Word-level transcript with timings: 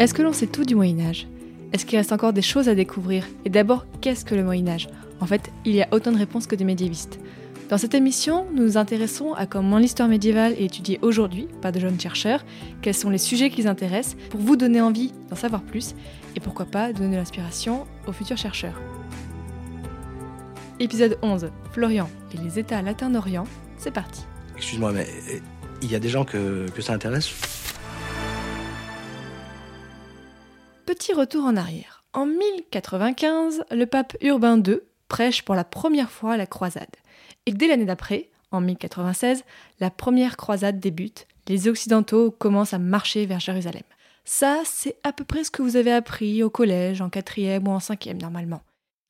Est-ce 0.00 0.14
que 0.14 0.22
l'on 0.22 0.32
sait 0.32 0.46
tout 0.46 0.64
du 0.64 0.74
Moyen 0.74 0.98
Âge? 1.00 1.28
Est-ce 1.74 1.84
qu'il 1.84 1.98
reste 1.98 2.12
encore 2.12 2.32
des 2.32 2.40
choses 2.40 2.70
à 2.70 2.74
découvrir? 2.74 3.26
Et 3.44 3.50
d'abord, 3.50 3.84
qu'est-ce 4.00 4.24
que 4.24 4.34
le 4.34 4.42
Moyen 4.42 4.66
Âge? 4.66 4.88
En 5.20 5.26
fait, 5.26 5.52
il 5.66 5.74
y 5.74 5.82
a 5.82 5.88
autant 5.90 6.10
de 6.10 6.16
réponses 6.16 6.46
que 6.46 6.56
de 6.56 6.64
médiévistes. 6.64 7.20
Dans 7.68 7.76
cette 7.76 7.92
émission, 7.92 8.46
nous 8.54 8.62
nous 8.62 8.76
intéressons 8.78 9.34
à 9.34 9.44
comment 9.44 9.76
l'histoire 9.76 10.08
médiévale 10.08 10.54
est 10.54 10.64
étudiée 10.64 10.98
aujourd'hui 11.02 11.48
par 11.60 11.70
de 11.70 11.80
jeunes 11.80 12.00
chercheurs, 12.00 12.46
quels 12.80 12.94
sont 12.94 13.10
les 13.10 13.18
sujets 13.18 13.50
qui 13.50 13.58
les 13.58 13.66
intéressent, 13.66 14.16
pour 14.30 14.40
vous 14.40 14.56
donner 14.56 14.80
envie 14.80 15.12
d'en 15.28 15.36
savoir 15.36 15.60
plus, 15.60 15.94
et 16.34 16.40
pourquoi 16.40 16.64
pas 16.64 16.94
donner 16.94 17.10
de 17.10 17.16
l'inspiration 17.16 17.84
aux 18.06 18.12
futurs 18.12 18.38
chercheurs. 18.38 18.80
Épisode 20.78 21.18
11, 21.20 21.50
Florian 21.72 22.08
et 22.32 22.38
les 22.38 22.58
États 22.58 22.80
latins 22.80 23.10
d'Orient, 23.10 23.44
c'est 23.76 23.90
parti. 23.90 24.22
Excuse-moi, 24.56 24.92
mais 24.92 25.06
euh, 25.30 25.40
il 25.82 25.92
y 25.92 25.94
a 25.94 25.98
des 25.98 26.08
gens 26.08 26.24
que, 26.24 26.70
que 26.74 26.80
ça 26.80 26.94
intéresse? 26.94 27.59
Petit 30.86 31.12
retour 31.12 31.44
en 31.44 31.56
arrière. 31.56 32.04
En 32.12 32.26
1095, 32.26 33.64
le 33.70 33.86
pape 33.86 34.16
Urbain 34.20 34.60
II 34.62 34.80
prêche 35.08 35.42
pour 35.42 35.54
la 35.54 35.64
première 35.64 36.10
fois 36.10 36.36
la 36.36 36.46
croisade. 36.46 36.96
Et 37.46 37.52
dès 37.52 37.68
l'année 37.68 37.84
d'après, 37.84 38.30
en 38.50 38.60
1096, 38.60 39.44
la 39.78 39.90
première 39.90 40.36
croisade 40.36 40.80
débute. 40.80 41.26
Les 41.48 41.68
Occidentaux 41.68 42.30
commencent 42.30 42.74
à 42.74 42.78
marcher 42.78 43.26
vers 43.26 43.40
Jérusalem. 43.40 43.82
Ça, 44.24 44.62
c'est 44.64 44.96
à 45.02 45.12
peu 45.12 45.24
près 45.24 45.44
ce 45.44 45.50
que 45.50 45.62
vous 45.62 45.76
avez 45.76 45.92
appris 45.92 46.42
au 46.42 46.50
collège, 46.50 47.00
en 47.00 47.10
quatrième 47.10 47.66
ou 47.66 47.72
en 47.72 47.80
cinquième 47.80 48.20
normalement. 48.20 48.62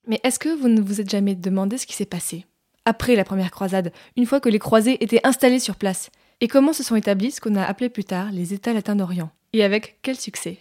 Mais 0.06 0.20
est-ce 0.24 0.38
que 0.38 0.48
vous 0.48 0.68
ne 0.68 0.80
vous 0.80 1.00
êtes 1.00 1.10
jamais 1.10 1.34
demandé 1.34 1.78
ce 1.78 1.86
qui 1.86 1.94
s'est 1.94 2.06
passé 2.06 2.46
après 2.86 3.14
la 3.14 3.24
première 3.24 3.50
croisade, 3.50 3.92
une 4.16 4.24
fois 4.24 4.40
que 4.40 4.48
les 4.48 4.58
croisés 4.58 5.02
étaient 5.04 5.20
installés 5.24 5.58
sur 5.58 5.76
place? 5.76 6.10
Et 6.40 6.48
comment 6.48 6.72
se 6.72 6.82
sont 6.82 6.96
établis 6.96 7.32
ce 7.32 7.40
qu'on 7.40 7.54
a 7.56 7.64
appelé 7.64 7.90
plus 7.90 8.04
tard 8.04 8.30
les 8.32 8.54
États 8.54 8.72
latins 8.72 8.96
d'Orient? 8.96 9.30
Et 9.52 9.62
avec 9.62 9.98
quel 10.02 10.18
succès? 10.18 10.58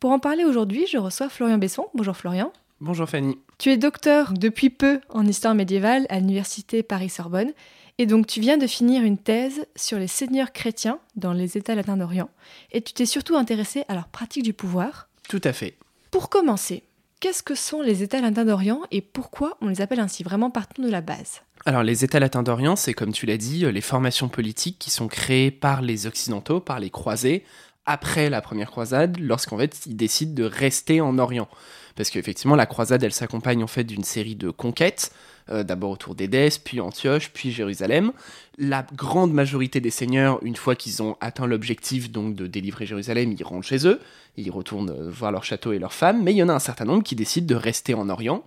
Pour 0.00 0.12
en 0.12 0.18
parler 0.18 0.44
aujourd'hui, 0.44 0.86
je 0.90 0.96
reçois 0.96 1.28
Florian 1.28 1.58
Besson. 1.58 1.86
Bonjour 1.94 2.16
Florian. 2.16 2.52
Bonjour 2.80 3.06
Fanny. 3.06 3.36
Tu 3.58 3.70
es 3.70 3.76
docteur 3.76 4.32
depuis 4.32 4.70
peu 4.70 5.00
en 5.10 5.26
histoire 5.26 5.54
médiévale 5.54 6.06
à 6.08 6.18
l'université 6.18 6.82
Paris-Sorbonne 6.82 7.52
et 7.98 8.06
donc 8.06 8.26
tu 8.26 8.40
viens 8.40 8.56
de 8.56 8.66
finir 8.66 9.04
une 9.04 9.18
thèse 9.18 9.66
sur 9.76 9.98
les 9.98 10.06
seigneurs 10.06 10.52
chrétiens 10.52 10.98
dans 11.16 11.34
les 11.34 11.58
États 11.58 11.74
latins 11.74 11.98
d'Orient 11.98 12.30
et 12.72 12.80
tu 12.80 12.94
t'es 12.94 13.04
surtout 13.04 13.36
intéressé 13.36 13.84
à 13.88 13.94
leur 13.94 14.08
pratique 14.08 14.42
du 14.42 14.54
pouvoir. 14.54 15.10
Tout 15.28 15.42
à 15.44 15.52
fait. 15.52 15.76
Pour 16.10 16.30
commencer, 16.30 16.82
qu'est-ce 17.20 17.42
que 17.42 17.54
sont 17.54 17.82
les 17.82 18.02
États 18.02 18.22
latins 18.22 18.46
d'Orient 18.46 18.80
et 18.90 19.02
pourquoi 19.02 19.58
on 19.60 19.68
les 19.68 19.82
appelle 19.82 20.00
ainsi? 20.00 20.22
Vraiment 20.22 20.48
partons 20.48 20.82
de 20.82 20.90
la 20.90 21.02
base. 21.02 21.42
Alors 21.66 21.82
les 21.82 22.04
États 22.04 22.20
latins 22.20 22.42
d'Orient, 22.42 22.74
c'est 22.74 22.94
comme 22.94 23.12
tu 23.12 23.26
l'as 23.26 23.36
dit, 23.36 23.70
les 23.70 23.80
formations 23.82 24.30
politiques 24.30 24.78
qui 24.78 24.88
sont 24.88 25.08
créées 25.08 25.50
par 25.50 25.82
les 25.82 26.06
Occidentaux, 26.06 26.60
par 26.60 26.80
les 26.80 26.88
croisés, 26.88 27.44
après 27.90 28.30
la 28.30 28.40
première 28.40 28.70
croisade, 28.70 29.18
lorsqu'en 29.18 29.58
fait 29.58 29.80
ils 29.84 29.96
décident 29.96 30.32
de 30.32 30.44
rester 30.44 31.00
en 31.00 31.18
Orient. 31.18 31.48
Parce 31.96 32.08
qu'effectivement, 32.08 32.54
la 32.54 32.66
croisade, 32.66 33.02
elle 33.02 33.12
s'accompagne 33.12 33.64
en 33.64 33.66
fait 33.66 33.82
d'une 33.82 34.04
série 34.04 34.36
de 34.36 34.50
conquêtes, 34.50 35.12
euh, 35.50 35.64
d'abord 35.64 35.90
autour 35.90 36.14
d'Édesse, 36.14 36.56
puis 36.56 36.80
Antioche, 36.80 37.32
puis 37.34 37.50
Jérusalem. 37.50 38.12
La 38.58 38.86
grande 38.94 39.32
majorité 39.32 39.80
des 39.80 39.90
seigneurs, 39.90 40.38
une 40.44 40.54
fois 40.54 40.76
qu'ils 40.76 41.02
ont 41.02 41.16
atteint 41.20 41.48
l'objectif 41.48 42.12
donc 42.12 42.36
de 42.36 42.46
délivrer 42.46 42.86
Jérusalem, 42.86 43.34
ils 43.36 43.42
rentrent 43.42 43.66
chez 43.66 43.88
eux, 43.88 44.00
ils 44.36 44.52
retournent 44.52 44.90
euh, 44.90 45.10
voir 45.10 45.32
leur 45.32 45.42
château 45.42 45.72
et 45.72 45.80
leurs 45.80 45.92
femmes, 45.92 46.22
mais 46.22 46.32
il 46.32 46.36
y 46.36 46.42
en 46.44 46.48
a 46.48 46.54
un 46.54 46.60
certain 46.60 46.84
nombre 46.84 47.02
qui 47.02 47.16
décident 47.16 47.46
de 47.46 47.60
rester 47.60 47.94
en 47.94 48.08
Orient 48.08 48.44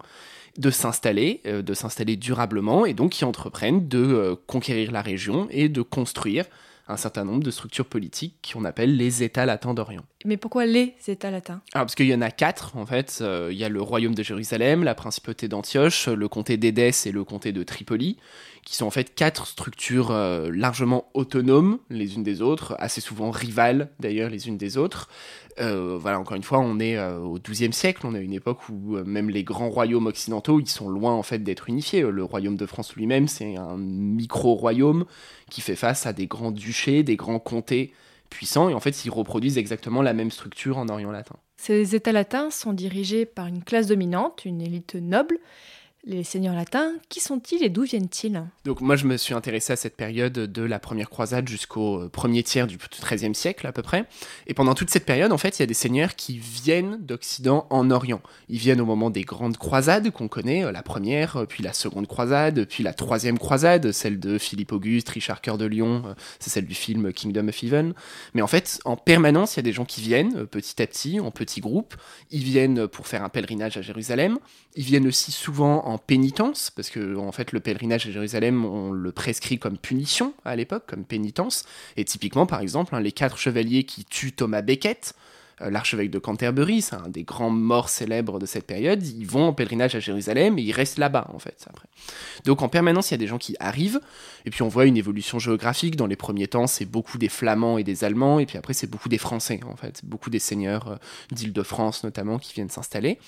de 0.58 0.70
s'installer, 0.70 1.42
euh, 1.48 1.62
de 1.62 1.74
s'installer 1.74 2.16
durablement, 2.16 2.86
et 2.86 2.94
donc 2.94 3.12
qui 3.12 3.26
entreprennent 3.26 3.90
de 3.90 4.40
conquérir 4.48 4.94
la 4.94 5.02
région 5.02 5.48
et 5.52 5.68
de 5.68 5.82
construire 5.82 6.46
un 6.94 6.98
certain 6.98 7.26
nombre 7.26 7.44
de 7.44 7.52
structures 7.52 7.86
politiques 7.86 8.52
qu'on 8.54 8.64
appelle 8.66 8.96
les 8.96 9.24
États 9.24 9.46
latins 9.46 9.74
d'Orient. 9.74 10.04
Mais 10.26 10.38
pourquoi 10.38 10.66
les 10.66 10.96
États 11.08 11.32
latins? 11.32 11.62
Alors 11.74 11.86
parce 11.86 11.96
qu'il 11.96 12.08
y 12.08 12.16
en 12.16 12.22
a 12.22 12.32
quatre 12.32 12.78
en 12.78 12.86
fait. 12.86 13.20
Euh, 13.22 13.50
il 13.52 13.58
y 13.58 13.64
a 13.64 13.70
le 13.70 13.82
royaume 13.82 14.16
de 14.16 14.24
Jérusalem, 14.24 14.84
la 14.84 14.96
principauté 14.96 15.48
d'Antioche, 15.48 16.08
le 16.08 16.28
comté 16.28 16.58
d'Édesse 16.58 17.06
et 17.06 17.12
le 17.12 17.24
comté 17.24 17.52
de 17.52 17.64
Tripoli, 17.64 18.18
qui 18.66 18.76
sont 18.76 18.86
en 18.86 18.92
fait 18.92 19.14
quatre 19.16 19.48
structures 19.48 20.12
euh, 20.12 20.50
largement 20.54 21.10
autonomes 21.14 21.80
les 21.90 22.16
unes 22.16 22.24
des 22.24 22.42
autres, 22.42 22.76
assez 22.80 23.02
souvent 23.02 23.32
rivales 23.32 23.90
d'ailleurs 24.00 24.30
les 24.30 24.48
unes 24.48 24.58
des 24.58 24.78
autres. 24.78 25.10
Euh, 25.60 25.98
voilà, 26.00 26.20
encore 26.20 26.36
une 26.36 26.44
fois, 26.44 26.60
on 26.60 26.80
est 26.80 27.00
au 27.00 27.38
XIIe 27.38 27.74
siècle, 27.74 28.06
on 28.06 28.16
a 28.16 28.20
une 28.20 28.34
époque 28.34 28.68
où 28.70 28.98
même 29.04 29.30
les 29.30 29.44
grands 29.44 29.70
royaumes 29.70 30.08
occidentaux, 30.08 30.60
ils 30.60 30.68
sont 30.68 30.90
loin 30.90 31.14
en 31.14 31.24
fait 31.24 31.40
d'être 31.40 31.70
unifiés. 31.70 32.02
Le 32.02 32.24
royaume 32.24 32.56
de 32.56 32.66
France 32.66 32.96
lui-même, 32.96 33.28
c'est 33.28 33.56
un 33.56 33.78
micro-royaume 33.78 35.06
qui 35.50 35.62
fait 35.62 35.76
face 35.76 36.06
à 36.06 36.14
des 36.14 36.26
grands 36.26 36.52
duchés, 36.52 37.04
des 37.04 37.16
grands 37.16 37.40
comtés 37.40 37.94
puissants, 38.34 38.70
et 38.70 38.74
en 38.74 38.80
fait, 38.80 39.06
ils 39.06 39.12
reproduisent 39.12 39.58
exactement 39.58 40.02
la 40.02 40.14
même 40.14 40.32
structure 40.32 40.78
en 40.78 40.90
Orient 40.90 41.12
latin. 41.12 41.36
Ces 41.56 41.96
États 41.96 42.12
latins 42.12 42.50
sont 42.50 42.74
dirigés 42.74 43.26
par 43.26 43.48
une 43.48 43.64
classe 43.64 43.88
dominante, 43.88 44.44
une 44.44 44.62
élite 44.62 44.96
noble, 44.96 45.40
les 46.06 46.24
seigneurs 46.24 46.56
latins, 46.56 46.92
qui 47.08 47.22
sont-ils 47.22 47.64
et 47.64 47.70
d'où 47.70 47.84
viennent-ils? 47.84 48.44
Donc 48.66 48.82
moi 48.82 48.98
je 48.98 49.06
me 49.06 49.16
suis 49.16 49.34
intéressé 49.34 49.72
à 49.72 49.76
cette 49.78 49.96
période 49.96 50.34
de 50.34 50.62
la 50.62 50.80
première 50.80 51.10
croisade 51.10 51.48
jusqu'au 51.48 52.02
euh, 52.02 52.10
premier 52.10 52.44
tiers 52.44 52.68
du 52.68 52.78
XIIIe 52.78 53.34
siècle 53.34 53.66
à 53.68 53.72
peu 53.72 53.82
près. 53.82 54.06
Et 54.48 54.54
pendant 54.54 54.76
toute 54.76 54.90
cette 54.90 55.06
période, 55.06 55.32
en 55.32 55.38
fait, 55.38 55.58
il 55.58 55.62
y 55.62 55.64
a 55.64 55.66
des 55.66 55.74
seigneurs 55.74 56.16
qui 56.16 56.38
viennent 56.38 56.98
d'Occident 57.00 57.68
en 57.70 57.90
Orient. 57.90 58.22
Ils 58.50 58.58
viennent 58.58 58.82
au 58.82 58.86
moment 58.86 59.10
des 59.10 59.22
grandes 59.22 59.58
croisades 59.58 60.12
qu'on 60.12 60.28
connaît, 60.28 60.66
euh, 60.66 60.74
la 60.74 60.84
première, 60.84 61.38
euh, 61.38 61.46
puis 61.46 61.64
la 61.64 61.72
seconde 61.72 62.08
croisade, 62.08 62.66
puis 62.66 62.84
la 62.84 62.94
troisième 62.94 63.40
croisade, 63.40 63.92
celle 63.94 64.20
de 64.20 64.38
Philippe 64.38 64.74
Auguste, 64.74 65.08
Richard 65.10 65.40
Cœur 65.40 65.58
de 65.58 65.66
Lion, 65.66 66.04
c'est 66.40 66.50
celle 66.50 66.66
du 66.66 66.76
film 66.76 67.14
Kingdom 67.14 67.48
of 67.48 67.64
Heaven. 67.64 67.94
Mais 68.34 68.42
en 68.42 68.48
fait, 68.48 68.80
en 68.84 68.98
permanence, 68.98 69.56
il 69.56 69.58
y 69.58 69.60
a 69.62 69.64
des 69.64 69.72
gens 69.72 69.86
qui 69.86 70.02
viennent 70.02 70.46
petit 70.48 70.82
à 70.82 70.88
petit, 70.88 71.20
en 71.20 71.32
petits 71.32 71.62
groupes. 71.62 71.96
Ils 72.32 72.44
viennent 72.44 72.88
pour 72.88 73.08
faire 73.08 73.24
un 73.24 73.30
pèlerinage 73.30 73.78
à 73.78 73.82
Jérusalem. 73.82 74.38
Ils 74.76 74.84
viennent 74.84 75.08
aussi 75.08 75.32
souvent 75.32 75.86
en 75.86 75.93
en 75.94 75.98
pénitence, 75.98 76.72
parce 76.72 76.90
que 76.90 77.16
en 77.16 77.32
fait 77.32 77.52
le 77.52 77.60
pèlerinage 77.60 78.08
à 78.08 78.12
Jérusalem, 78.12 78.66
on 78.66 78.92
le 78.92 79.12
prescrit 79.12 79.60
comme 79.60 79.78
punition 79.78 80.34
à 80.44 80.56
l'époque, 80.56 80.84
comme 80.88 81.06
pénitence. 81.06 81.66
Et 81.98 82.06
typiquement, 82.06 82.46
par 82.46 82.62
exemple, 82.62 82.96
hein, 82.96 83.00
les 83.00 83.12
quatre 83.12 83.38
chevaliers 83.38 83.84
qui 83.84 84.04
tuent 84.04 84.34
Thomas 84.34 84.62
Becket, 84.62 85.14
l'archevêque 85.60 86.10
de 86.10 86.20
Canterbury, 86.20 86.82
c'est 86.82 86.96
un 86.96 87.10
des 87.10 87.24
grands 87.24 87.50
morts 87.50 87.90
célèbres 87.90 88.40
de 88.40 88.46
cette 88.46 88.66
période, 88.66 89.06
ils 89.06 89.26
vont 89.26 89.48
en 89.48 89.54
pèlerinage 89.54 89.96
à 89.96 90.00
Jérusalem 90.00 90.58
et 90.58 90.62
ils 90.62 90.72
restent 90.72 90.98
là-bas 90.98 91.30
en 91.34 91.40
fait. 91.40 91.68
Donc 92.46 92.62
en 92.62 92.70
permanence, 92.70 93.12
il 93.12 93.14
y 93.14 93.16
a 93.16 93.18
des 93.18 93.28
gens 93.28 93.38
qui 93.38 93.56
arrivent 93.60 94.00
et 94.46 94.50
puis 94.50 94.64
on 94.64 94.68
voit 94.68 94.86
une 94.86 94.98
évolution 94.98 95.40
géographique. 95.40 95.96
Dans 95.96 96.08
les 96.08 96.16
premiers 96.16 96.48
temps, 96.48 96.68
c'est 96.68 96.86
beaucoup 96.86 97.18
des 97.18 97.30
Flamands 97.30 97.78
et 97.78 97.84
des 97.84 98.04
Allemands 98.04 98.40
et 98.40 98.46
puis 98.46 98.58
après 98.58 98.74
c'est 98.74 98.88
beaucoup 98.88 99.10
des 99.10 99.18
Français 99.18 99.60
en 99.66 99.76
fait, 99.76 100.02
beaucoup 100.04 100.30
des 100.30 100.40
seigneurs 100.40 100.88
euh, 100.88 100.96
d'Île-de-France 101.32 102.04
notamment 102.04 102.40
qui 102.40 102.54
viennent 102.54 102.70
s'installer. 102.70 103.20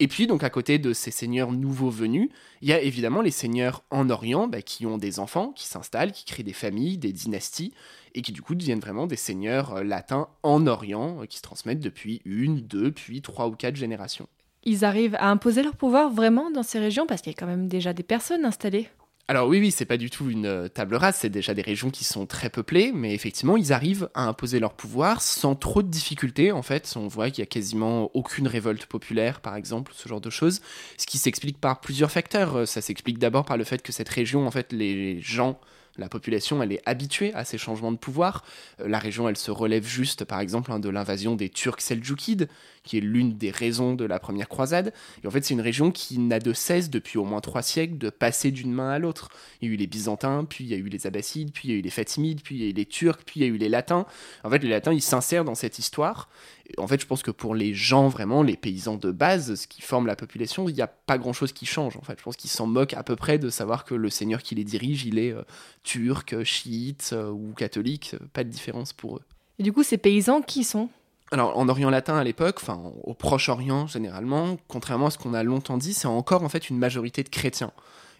Et 0.00 0.08
puis 0.08 0.26
donc 0.26 0.44
à 0.44 0.50
côté 0.50 0.78
de 0.78 0.92
ces 0.92 1.10
seigneurs 1.10 1.52
nouveaux 1.52 1.90
venus, 1.90 2.30
il 2.62 2.68
y 2.68 2.72
a 2.72 2.80
évidemment 2.80 3.20
les 3.20 3.30
seigneurs 3.30 3.82
en 3.90 4.10
Orient 4.10 4.46
bah, 4.46 4.62
qui 4.62 4.86
ont 4.86 4.98
des 4.98 5.18
enfants, 5.18 5.52
qui 5.54 5.66
s'installent, 5.66 6.12
qui 6.12 6.24
créent 6.24 6.42
des 6.42 6.52
familles, 6.52 6.98
des 6.98 7.12
dynasties 7.12 7.72
et 8.14 8.22
qui 8.22 8.32
du 8.32 8.42
coup 8.42 8.54
deviennent 8.54 8.80
vraiment 8.80 9.06
des 9.06 9.16
seigneurs 9.16 9.76
euh, 9.76 9.82
latins 9.82 10.28
en 10.42 10.66
Orient, 10.66 11.22
euh, 11.22 11.26
qui 11.26 11.38
se 11.38 11.42
transmettent 11.42 11.80
depuis 11.80 12.20
une, 12.24 12.60
deux, 12.60 12.92
puis 12.92 13.22
trois 13.22 13.48
ou 13.48 13.52
quatre 13.52 13.76
générations. 13.76 14.28
Ils 14.64 14.84
arrivent 14.84 15.16
à 15.16 15.30
imposer 15.30 15.62
leur 15.62 15.76
pouvoir 15.76 16.10
vraiment 16.10 16.50
dans 16.50 16.62
ces 16.62 16.78
régions 16.78 17.06
parce 17.06 17.22
qu'il 17.22 17.32
y 17.32 17.34
a 17.34 17.38
quand 17.38 17.46
même 17.46 17.68
déjà 17.68 17.92
des 17.92 18.02
personnes 18.02 18.44
installées. 18.44 18.88
Alors 19.30 19.46
oui, 19.46 19.60
oui, 19.60 19.70
c'est 19.70 19.84
pas 19.84 19.98
du 19.98 20.08
tout 20.08 20.30
une 20.30 20.46
euh, 20.46 20.68
table 20.68 20.94
rase, 20.94 21.16
c'est 21.16 21.28
déjà 21.28 21.52
des 21.52 21.60
régions 21.60 21.90
qui 21.90 22.04
sont 22.04 22.24
très 22.24 22.48
peuplées, 22.48 22.92
mais 22.94 23.12
effectivement, 23.12 23.58
ils 23.58 23.74
arrivent 23.74 24.08
à 24.14 24.22
imposer 24.22 24.58
leur 24.58 24.72
pouvoir 24.72 25.20
sans 25.20 25.54
trop 25.54 25.82
de 25.82 25.88
difficultés. 25.88 26.50
En 26.50 26.62
fait, 26.62 26.94
on 26.96 27.08
voit 27.08 27.28
qu'il 27.28 27.40
y 27.40 27.42
a 27.42 27.46
quasiment 27.46 28.10
aucune 28.14 28.48
révolte 28.48 28.86
populaire, 28.86 29.42
par 29.42 29.54
exemple, 29.54 29.92
ce 29.94 30.08
genre 30.08 30.22
de 30.22 30.30
choses, 30.30 30.62
ce 30.96 31.06
qui 31.06 31.18
s'explique 31.18 31.60
par 31.60 31.80
plusieurs 31.80 32.10
facteurs. 32.10 32.66
Ça 32.66 32.80
s'explique 32.80 33.18
d'abord 33.18 33.44
par 33.44 33.58
le 33.58 33.64
fait 33.64 33.82
que 33.82 33.92
cette 33.92 34.08
région, 34.08 34.46
en 34.46 34.50
fait, 34.50 34.72
les 34.72 35.20
gens 35.20 35.60
la 35.98 36.08
population, 36.08 36.62
elle 36.62 36.72
est 36.72 36.82
habituée 36.86 37.34
à 37.34 37.44
ces 37.44 37.58
changements 37.58 37.92
de 37.92 37.96
pouvoir. 37.96 38.44
Euh, 38.80 38.88
la 38.88 38.98
région, 38.98 39.28
elle 39.28 39.36
se 39.36 39.50
relève 39.50 39.86
juste, 39.86 40.24
par 40.24 40.40
exemple, 40.40 40.72
hein, 40.72 40.78
de 40.78 40.88
l'invasion 40.88 41.34
des 41.34 41.48
Turcs 41.48 41.80
seldjoukides, 41.80 42.48
qui 42.88 42.96
est 42.96 43.00
l'une 43.00 43.36
des 43.36 43.50
raisons 43.50 43.94
de 43.94 44.06
la 44.06 44.18
première 44.18 44.48
croisade. 44.48 44.94
Et 45.22 45.26
en 45.26 45.30
fait, 45.30 45.44
c'est 45.44 45.52
une 45.52 45.60
région 45.60 45.90
qui 45.90 46.18
n'a 46.18 46.38
de 46.38 46.54
cesse, 46.54 46.88
depuis 46.88 47.18
au 47.18 47.24
moins 47.24 47.40
trois 47.40 47.60
siècles, 47.60 47.98
de 47.98 48.08
passer 48.08 48.50
d'une 48.50 48.72
main 48.72 48.88
à 48.88 48.98
l'autre. 48.98 49.28
Il 49.60 49.68
y 49.68 49.70
a 49.70 49.74
eu 49.74 49.76
les 49.76 49.86
Byzantins, 49.86 50.46
puis 50.46 50.64
il 50.64 50.70
y 50.70 50.74
a 50.74 50.78
eu 50.78 50.88
les 50.88 51.06
Abbassides, 51.06 51.52
puis 51.52 51.68
il 51.68 51.70
y 51.72 51.74
a 51.74 51.78
eu 51.78 51.82
les 51.82 51.90
Fatimides, 51.90 52.40
puis 52.42 52.54
il 52.54 52.62
y 52.62 52.66
a 52.66 52.70
eu 52.70 52.72
les 52.72 52.86
Turcs, 52.86 53.20
puis 53.26 53.40
il 53.40 53.42
y 53.42 53.46
a 53.46 53.48
eu 53.48 53.58
les 53.58 53.68
Latins. 53.68 54.06
En 54.42 54.50
fait, 54.50 54.58
les 54.58 54.70
Latins, 54.70 54.92
ils 54.92 55.02
s'insèrent 55.02 55.44
dans 55.44 55.54
cette 55.54 55.78
histoire. 55.78 56.30
en 56.78 56.86
fait, 56.86 57.00
je 57.00 57.06
pense 57.06 57.22
que 57.22 57.30
pour 57.30 57.54
les 57.54 57.74
gens, 57.74 58.08
vraiment, 58.08 58.42
les 58.42 58.56
paysans 58.56 58.96
de 58.96 59.10
base, 59.10 59.54
ce 59.54 59.66
qui 59.66 59.82
forme 59.82 60.06
la 60.06 60.16
population, 60.16 60.68
il 60.68 60.74
n'y 60.74 60.80
a 60.80 60.86
pas 60.86 61.18
grand-chose 61.18 61.52
qui 61.52 61.66
change. 61.66 61.96
En 61.98 62.02
fait, 62.02 62.18
je 62.18 62.24
pense 62.24 62.36
qu'ils 62.36 62.50
s'en 62.50 62.66
moquent 62.66 62.94
à 62.94 63.02
peu 63.02 63.16
près 63.16 63.38
de 63.38 63.50
savoir 63.50 63.84
que 63.84 63.94
le 63.94 64.08
seigneur 64.08 64.42
qui 64.42 64.54
les 64.54 64.64
dirige, 64.64 65.04
il 65.04 65.18
est 65.18 65.32
euh, 65.32 65.42
turc, 65.82 66.42
chiite 66.42 67.10
euh, 67.12 67.30
ou 67.30 67.52
catholique. 67.54 68.16
Pas 68.32 68.44
de 68.44 68.48
différence 68.48 68.94
pour 68.94 69.16
eux. 69.16 69.22
Et 69.58 69.62
du 69.62 69.72
coup, 69.72 69.82
ces 69.82 69.98
paysans, 69.98 70.40
qui 70.40 70.64
sont? 70.64 70.88
Alors, 71.30 71.58
en 71.58 71.68
Orient 71.68 71.90
latin 71.90 72.16
à 72.16 72.24
l'époque, 72.24 72.56
enfin 72.60 72.80
au 73.02 73.12
Proche-Orient 73.12 73.86
généralement, 73.86 74.56
contrairement 74.66 75.06
à 75.06 75.10
ce 75.10 75.18
qu'on 75.18 75.34
a 75.34 75.42
longtemps 75.42 75.76
dit, 75.76 75.92
c'est 75.92 76.08
encore 76.08 76.42
en 76.42 76.48
fait 76.48 76.70
une 76.70 76.78
majorité 76.78 77.22
de 77.22 77.28
chrétiens. 77.28 77.72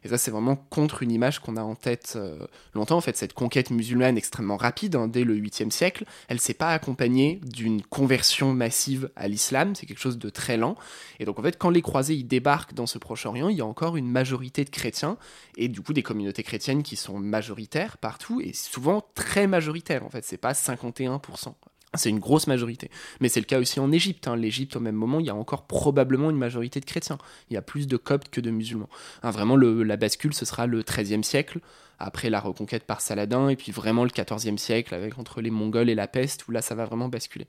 Et 0.04 0.08
ça, 0.08 0.18
c'est 0.18 0.30
vraiment 0.30 0.56
contre 0.56 1.02
une 1.02 1.10
image 1.10 1.40
qu'on 1.40 1.56
a 1.56 1.62
en 1.62 1.74
tête 1.74 2.14
euh, 2.16 2.46
longtemps. 2.74 2.96
En 2.96 3.00
fait, 3.00 3.16
cette 3.16 3.32
conquête 3.32 3.70
musulmane 3.70 4.16
extrêmement 4.16 4.56
rapide, 4.56 4.94
hein, 4.94 5.08
dès 5.08 5.24
le 5.24 5.36
8e 5.36 5.70
siècle, 5.70 6.04
elle 6.28 6.38
s'est 6.38 6.54
pas 6.54 6.72
accompagnée 6.72 7.40
d'une 7.42 7.82
conversion 7.82 8.52
massive 8.52 9.10
à 9.16 9.26
l'islam. 9.26 9.74
C'est 9.74 9.86
quelque 9.86 9.98
chose 9.98 10.18
de 10.18 10.30
très 10.30 10.56
lent. 10.56 10.76
Et 11.18 11.24
donc, 11.24 11.38
en 11.38 11.42
fait, 11.42 11.58
quand 11.58 11.70
les 11.70 11.82
croisés 11.82 12.14
y 12.14 12.24
débarquent 12.24 12.74
dans 12.74 12.86
ce 12.86 12.98
Proche-Orient, 12.98 13.48
il 13.48 13.56
y 13.56 13.60
a 13.60 13.66
encore 13.66 13.96
une 13.96 14.08
majorité 14.08 14.64
de 14.64 14.70
chrétiens 14.70 15.16
et 15.56 15.68
du 15.68 15.80
coup 15.80 15.92
des 15.92 16.04
communautés 16.04 16.44
chrétiennes 16.44 16.82
qui 16.82 16.94
sont 16.94 17.18
majoritaires 17.18 17.98
partout 17.98 18.40
et 18.40 18.52
souvent 18.52 19.04
très 19.14 19.46
majoritaires. 19.46 20.04
En 20.04 20.10
fait, 20.10 20.24
c'est 20.24 20.38
pas 20.38 20.52
51%. 20.52 21.54
C'est 21.94 22.10
une 22.10 22.18
grosse 22.18 22.46
majorité. 22.46 22.90
Mais 23.20 23.28
c'est 23.28 23.40
le 23.40 23.46
cas 23.46 23.58
aussi 23.58 23.80
en 23.80 23.90
Égypte. 23.92 24.28
Hein. 24.28 24.36
L'Égypte, 24.36 24.76
au 24.76 24.80
même 24.80 24.94
moment, 24.94 25.20
il 25.20 25.26
y 25.26 25.30
a 25.30 25.34
encore 25.34 25.66
probablement 25.66 26.28
une 26.28 26.36
majorité 26.36 26.80
de 26.80 26.84
chrétiens. 26.84 27.18
Il 27.50 27.54
y 27.54 27.56
a 27.56 27.62
plus 27.62 27.86
de 27.86 27.96
coptes 27.96 28.28
que 28.28 28.42
de 28.42 28.50
musulmans. 28.50 28.90
Hein, 29.22 29.30
vraiment, 29.30 29.56
la 29.56 29.96
bascule, 29.96 30.34
ce 30.34 30.44
sera 30.44 30.66
le 30.66 30.82
XIIIe 30.82 31.24
siècle, 31.24 31.60
après 31.98 32.28
la 32.28 32.40
reconquête 32.40 32.84
par 32.84 33.00
Saladin, 33.00 33.48
et 33.48 33.56
puis 33.56 33.72
vraiment 33.72 34.04
le 34.04 34.10
XIVe 34.10 34.58
siècle, 34.58 34.94
avec 34.94 35.18
entre 35.18 35.40
les 35.40 35.50
Mongols 35.50 35.88
et 35.88 35.94
la 35.94 36.08
peste, 36.08 36.46
où 36.46 36.52
là, 36.52 36.60
ça 36.60 36.74
va 36.74 36.84
vraiment 36.84 37.08
basculer. 37.08 37.46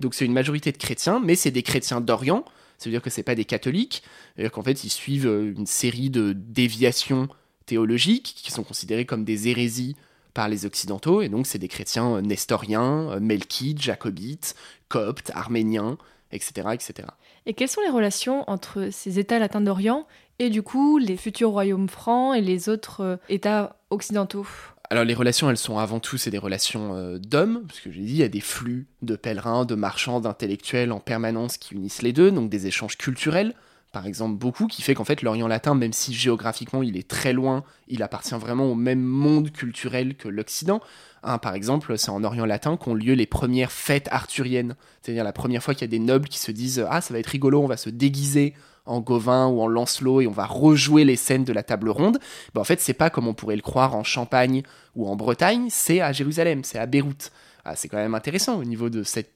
Donc 0.00 0.14
c'est 0.14 0.24
une 0.24 0.32
majorité 0.32 0.72
de 0.72 0.78
chrétiens, 0.78 1.20
mais 1.22 1.34
c'est 1.34 1.50
des 1.50 1.62
chrétiens 1.62 2.00
d'Orient. 2.00 2.44
Ça 2.78 2.86
veut 2.86 2.92
dire 2.92 3.02
que 3.02 3.10
c'est 3.10 3.22
pas 3.22 3.34
des 3.34 3.44
catholiques. 3.44 4.02
C'est-à-dire 4.34 4.52
qu'en 4.52 4.62
fait, 4.62 4.84
ils 4.84 4.90
suivent 4.90 5.28
euh, 5.28 5.52
une 5.56 5.66
série 5.66 6.10
de 6.10 6.32
déviations 6.32 7.28
théologiques 7.66 8.34
qui 8.42 8.50
sont 8.50 8.64
considérées 8.64 9.04
comme 9.04 9.24
des 9.24 9.48
hérésies 9.48 9.96
par 10.34 10.48
les 10.48 10.66
Occidentaux, 10.66 11.22
et 11.22 11.28
donc 11.28 11.46
c'est 11.46 11.58
des 11.58 11.68
chrétiens 11.68 12.16
euh, 12.16 12.20
nestoriens, 12.20 13.10
euh, 13.10 13.20
melkites, 13.20 13.80
jacobites, 13.80 14.54
coptes, 14.88 15.30
arméniens, 15.34 15.98
etc., 16.32 16.68
etc. 16.72 17.08
Et 17.46 17.54
quelles 17.54 17.68
sont 17.68 17.82
les 17.82 17.90
relations 17.90 18.48
entre 18.48 18.88
ces 18.90 19.18
États 19.18 19.38
latins 19.38 19.60
d'Orient 19.60 20.06
et 20.38 20.48
du 20.48 20.62
coup 20.62 20.98
les 20.98 21.16
futurs 21.16 21.50
royaumes 21.50 21.88
francs 21.88 22.36
et 22.36 22.40
les 22.40 22.68
autres 22.68 23.00
euh, 23.02 23.16
États 23.28 23.76
occidentaux? 23.90 24.46
Alors 24.90 25.04
les 25.04 25.14
relations, 25.14 25.48
elles 25.48 25.56
sont 25.56 25.78
avant 25.78 26.00
tout, 26.00 26.18
c'est 26.18 26.30
des 26.30 26.38
relations 26.38 27.16
d'hommes, 27.16 27.62
parce 27.66 27.80
que 27.80 27.90
j'ai 27.90 28.02
dit, 28.02 28.12
il 28.12 28.18
y 28.18 28.22
a 28.22 28.28
des 28.28 28.42
flux 28.42 28.86
de 29.00 29.16
pèlerins, 29.16 29.64
de 29.64 29.74
marchands, 29.74 30.20
d'intellectuels 30.20 30.92
en 30.92 31.00
permanence 31.00 31.56
qui 31.56 31.74
unissent 31.74 32.02
les 32.02 32.12
deux, 32.12 32.30
donc 32.30 32.50
des 32.50 32.66
échanges 32.66 32.98
culturels, 32.98 33.54
par 33.92 34.06
exemple, 34.06 34.38
beaucoup, 34.38 34.66
qui 34.66 34.80
fait 34.80 34.94
qu'en 34.94 35.04
fait 35.04 35.20
l'Orient 35.20 35.46
latin, 35.46 35.74
même 35.74 35.92
si 35.92 36.14
géographiquement 36.14 36.82
il 36.82 36.96
est 36.96 37.06
très 37.06 37.34
loin, 37.34 37.62
il 37.88 38.02
appartient 38.02 38.34
vraiment 38.34 38.64
au 38.64 38.74
même 38.74 39.02
monde 39.02 39.52
culturel 39.52 40.16
que 40.16 40.28
l'Occident. 40.28 40.80
Hein, 41.22 41.36
par 41.36 41.54
exemple, 41.54 41.98
c'est 41.98 42.10
en 42.10 42.24
Orient 42.24 42.46
latin 42.46 42.78
qu'ont 42.78 42.94
lieu 42.94 43.12
les 43.12 43.26
premières 43.26 43.70
fêtes 43.70 44.08
arthuriennes, 44.10 44.76
c'est-à-dire 45.02 45.24
la 45.24 45.34
première 45.34 45.62
fois 45.62 45.74
qu'il 45.74 45.82
y 45.82 45.84
a 45.84 45.88
des 45.90 45.98
nobles 45.98 46.28
qui 46.28 46.38
se 46.38 46.50
disent 46.50 46.84
Ah, 46.88 47.02
ça 47.02 47.12
va 47.12 47.20
être 47.20 47.26
rigolo, 47.26 47.60
on 47.60 47.66
va 47.66 47.76
se 47.76 47.90
déguiser 47.90 48.54
en 48.86 49.00
Gauvin 49.00 49.46
ou 49.46 49.60
en 49.60 49.68
Lancelot 49.68 50.22
et 50.22 50.26
on 50.26 50.32
va 50.32 50.46
rejouer 50.46 51.04
les 51.04 51.16
scènes 51.16 51.44
de 51.44 51.52
la 51.52 51.62
table 51.62 51.90
ronde. 51.90 52.18
Ben, 52.54 52.62
en 52.62 52.64
fait, 52.64 52.80
c'est 52.80 52.94
pas 52.94 53.10
comme 53.10 53.28
on 53.28 53.34
pourrait 53.34 53.56
le 53.56 53.62
croire 53.62 53.94
en 53.94 54.04
Champagne 54.04 54.62
ou 54.96 55.06
en 55.06 55.16
Bretagne, 55.16 55.66
c'est 55.68 56.00
à 56.00 56.12
Jérusalem, 56.12 56.64
c'est 56.64 56.78
à 56.78 56.86
Beyrouth. 56.86 57.30
Ah, 57.66 57.76
c'est 57.76 57.88
quand 57.88 57.98
même 57.98 58.14
intéressant 58.14 58.58
au 58.58 58.64
niveau 58.64 58.88
de 58.88 59.02
cette 59.02 59.32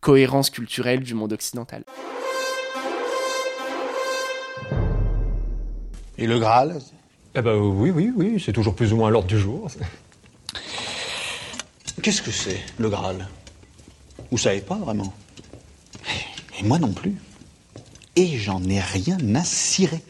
cohérence 0.00 0.50
culturelle 0.50 1.00
du 1.00 1.14
monde 1.14 1.32
occidental. 1.32 1.84
Et 6.20 6.26
le 6.26 6.38
Graal 6.38 6.78
Eh 7.34 7.40
ben 7.40 7.56
oui, 7.56 7.90
oui, 7.90 8.12
oui, 8.14 8.42
c'est 8.44 8.52
toujours 8.52 8.74
plus 8.74 8.92
ou 8.92 8.96
moins 8.96 9.08
l'ordre 9.08 9.26
du 9.26 9.38
jour. 9.38 9.68
Qu'est-ce 12.02 12.20
que 12.20 12.30
c'est, 12.30 12.60
le 12.76 12.90
Graal? 12.90 13.26
Vous 14.30 14.36
savez 14.36 14.60
pas 14.60 14.76
vraiment? 14.76 15.14
Et 16.58 16.62
moi 16.62 16.78
non 16.78 16.92
plus. 16.92 17.16
Et 18.16 18.36
j'en 18.36 18.62
ai 18.64 18.80
rien 18.80 19.16
à 19.34 19.44
cirer. 19.44 20.02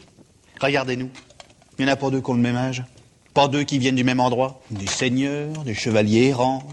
Regardez-nous. 0.59 1.09
Il 1.79 1.85
y 1.85 1.89
en 1.89 1.93
a 1.93 1.95
pas 1.95 2.09
deux 2.09 2.19
qui 2.19 2.29
ont 2.29 2.33
le 2.33 2.41
même 2.41 2.57
âge. 2.57 2.83
Pas 3.33 3.47
deux 3.47 3.63
qui 3.63 3.79
viennent 3.79 3.95
du 3.95 4.03
même 4.03 4.19
endroit. 4.19 4.61
Des 4.69 4.87
seigneurs, 4.87 5.63
des 5.63 5.73
chevaliers 5.73 6.27
errants, 6.27 6.67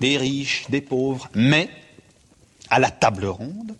des 0.00 0.18
riches, 0.18 0.66
des 0.68 0.82
pauvres. 0.82 1.30
Mais, 1.34 1.70
à 2.68 2.78
la 2.78 2.90
table 2.90 3.24
ronde, 3.24 3.74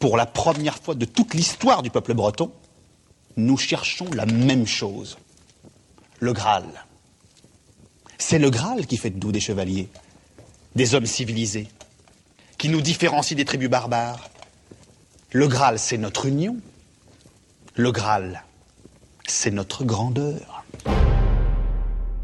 pour 0.00 0.16
la 0.16 0.26
première 0.26 0.78
fois 0.78 0.96
de 0.96 1.04
toute 1.04 1.34
l'histoire 1.34 1.84
du 1.84 1.90
peuple 1.90 2.14
breton, 2.14 2.50
nous 3.36 3.56
cherchons 3.56 4.10
la 4.12 4.26
même 4.26 4.66
chose. 4.66 5.18
Le 6.20 6.32
Graal. 6.32 6.64
C'est 8.18 8.38
le 8.38 8.50
Graal 8.50 8.86
qui 8.86 8.96
fait 8.96 9.10
de 9.10 9.24
nous 9.24 9.32
des 9.32 9.40
chevaliers, 9.40 9.88
des 10.74 10.94
hommes 10.94 11.06
civilisés, 11.06 11.68
qui 12.56 12.68
nous 12.68 12.80
différencie 12.80 13.36
des 13.36 13.44
tribus 13.44 13.68
barbares. 13.68 14.30
Le 15.32 15.48
Graal, 15.48 15.78
c'est 15.78 15.98
notre 15.98 16.26
union. 16.26 16.56
Le 17.74 17.92
Graal, 17.92 18.42
c'est 19.26 19.50
notre 19.50 19.84
grandeur. 19.84 20.55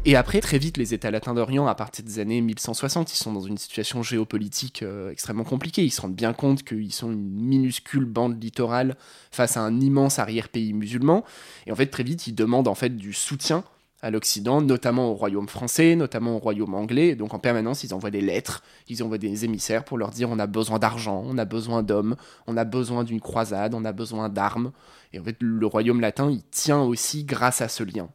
Et 0.05 0.17
après, 0.17 0.41
très 0.41 0.57
vite, 0.57 0.75
les 0.75 0.93
États 0.93 1.11
latins 1.11 1.33
d'Orient, 1.33 1.65
à 1.65 1.75
partir 1.75 2.03
des 2.03 2.19
années 2.19 2.41
1160, 2.41 3.13
ils 3.13 3.15
sont 3.15 3.31
dans 3.31 3.39
une 3.39 3.57
situation 3.57 4.03
géopolitique 4.03 4.83
euh, 4.83 5.09
extrêmement 5.09 5.45
compliquée. 5.45 5.85
Ils 5.85 5.91
se 5.91 6.01
rendent 6.01 6.13
bien 6.13 6.33
compte 6.33 6.63
qu'ils 6.63 6.91
sont 6.91 7.09
une 7.09 7.29
minuscule 7.29 8.03
bande 8.03 8.41
littorale 8.43 8.97
face 9.31 9.55
à 9.55 9.61
un 9.61 9.79
immense 9.79 10.19
arrière-pays 10.19 10.73
musulman. 10.73 11.23
Et 11.67 11.71
en 11.71 11.75
fait, 11.75 11.85
très 11.85 12.03
vite, 12.03 12.27
ils 12.27 12.35
demandent 12.35 12.67
en 12.67 12.75
fait 12.75 12.89
du 12.89 13.13
soutien 13.13 13.63
à 14.01 14.11
l'Occident, 14.11 14.59
notamment 14.59 15.09
au 15.09 15.13
royaume 15.13 15.47
français, 15.47 15.95
notamment 15.95 16.35
au 16.35 16.39
royaume 16.39 16.75
anglais. 16.75 17.07
Et 17.07 17.15
donc 17.15 17.33
en 17.33 17.39
permanence, 17.39 17.85
ils 17.85 17.93
envoient 17.93 18.11
des 18.11 18.19
lettres, 18.19 18.61
ils 18.89 19.01
envoient 19.03 19.17
des 19.17 19.45
émissaires 19.45 19.85
pour 19.85 19.97
leur 19.97 20.09
dire 20.09 20.29
on 20.29 20.37
a 20.37 20.47
besoin 20.47 20.79
d'argent, 20.79 21.23
on 21.25 21.37
a 21.37 21.45
besoin 21.45 21.81
d'hommes, 21.81 22.17
on 22.45 22.57
a 22.57 22.65
besoin 22.65 23.05
d'une 23.05 23.21
croisade, 23.21 23.73
on 23.73 23.85
a 23.85 23.93
besoin 23.93 24.27
d'armes. 24.27 24.73
Et 25.13 25.19
en 25.19 25.23
fait, 25.23 25.37
le 25.39 25.65
royaume 25.65 26.01
latin, 26.01 26.29
il 26.29 26.43
tient 26.51 26.81
aussi 26.81 27.23
grâce 27.23 27.61
à 27.61 27.69
ce 27.69 27.83
lien. 27.83 28.09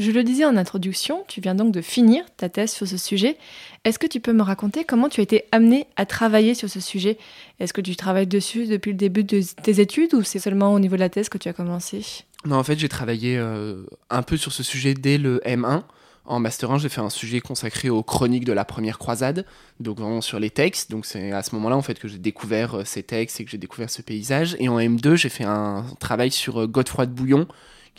Je 0.00 0.12
le 0.12 0.24
disais 0.24 0.46
en 0.46 0.56
introduction, 0.56 1.24
tu 1.28 1.42
viens 1.42 1.54
donc 1.54 1.72
de 1.72 1.82
finir 1.82 2.24
ta 2.38 2.48
thèse 2.48 2.70
sur 2.70 2.88
ce 2.88 2.96
sujet. 2.96 3.36
Est-ce 3.84 3.98
que 3.98 4.06
tu 4.06 4.18
peux 4.18 4.32
me 4.32 4.40
raconter 4.40 4.84
comment 4.84 5.10
tu 5.10 5.20
as 5.20 5.22
été 5.22 5.44
amené 5.52 5.86
à 5.96 6.06
travailler 6.06 6.54
sur 6.54 6.70
ce 6.70 6.80
sujet? 6.80 7.18
Est-ce 7.58 7.74
que 7.74 7.82
tu 7.82 7.94
travailles 7.96 8.26
dessus 8.26 8.66
depuis 8.66 8.92
le 8.92 8.96
début 8.96 9.24
de 9.24 9.42
tes 9.62 9.78
études 9.78 10.14
ou 10.14 10.22
c'est 10.22 10.38
seulement 10.38 10.72
au 10.72 10.78
niveau 10.78 10.94
de 10.94 11.00
la 11.00 11.10
thèse 11.10 11.28
que 11.28 11.36
tu 11.36 11.50
as 11.50 11.52
commencé? 11.52 12.00
Non, 12.46 12.56
en 12.56 12.64
fait, 12.64 12.78
j'ai 12.78 12.88
travaillé 12.88 13.36
euh, 13.36 13.84
un 14.08 14.22
peu 14.22 14.38
sur 14.38 14.52
ce 14.52 14.62
sujet 14.62 14.94
dès 14.94 15.18
le 15.18 15.42
M1. 15.44 15.82
En 16.24 16.40
Master 16.40 16.70
1, 16.70 16.78
j'ai 16.78 16.88
fait 16.88 17.02
un 17.02 17.10
sujet 17.10 17.40
consacré 17.40 17.90
aux 17.90 18.02
chroniques 18.02 18.46
de 18.46 18.54
la 18.54 18.64
première 18.64 18.98
croisade, 18.98 19.44
donc 19.80 19.98
vraiment 19.98 20.22
sur 20.22 20.40
les 20.40 20.48
textes. 20.48 20.90
Donc 20.90 21.04
c'est 21.04 21.32
à 21.32 21.42
ce 21.42 21.54
moment-là 21.56 21.76
en 21.76 21.82
fait 21.82 21.98
que 21.98 22.08
j'ai 22.08 22.16
découvert 22.16 22.78
euh, 22.78 22.84
ces 22.86 23.02
textes 23.02 23.38
et 23.40 23.44
que 23.44 23.50
j'ai 23.50 23.58
découvert 23.58 23.90
ce 23.90 24.00
paysage. 24.00 24.56
Et 24.60 24.70
en 24.70 24.78
M2, 24.78 25.16
j'ai 25.16 25.28
fait 25.28 25.44
un 25.44 25.84
travail 25.98 26.30
sur 26.30 26.62
euh, 26.62 26.66
Godefroy 26.66 27.04
de 27.04 27.12
Bouillon, 27.12 27.46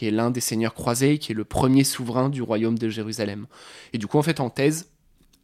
qui 0.02 0.08
est 0.08 0.12
l'un 0.12 0.32
des 0.32 0.42
seigneurs 0.42 0.74
croisés, 0.74 1.20
qui 1.20 1.32
est 1.32 1.36
le 1.36 1.46
premier 1.46 1.84
souverain 1.84 2.30
du 2.30 2.42
royaume 2.42 2.76
de 2.76 2.90
Jérusalem. 2.90 3.46
Et 3.94 4.00
du 4.00 4.08
coup, 4.08 4.18
en 4.18 4.24
fait, 4.24 4.40
en 4.40 4.50
thèse, 4.50 4.90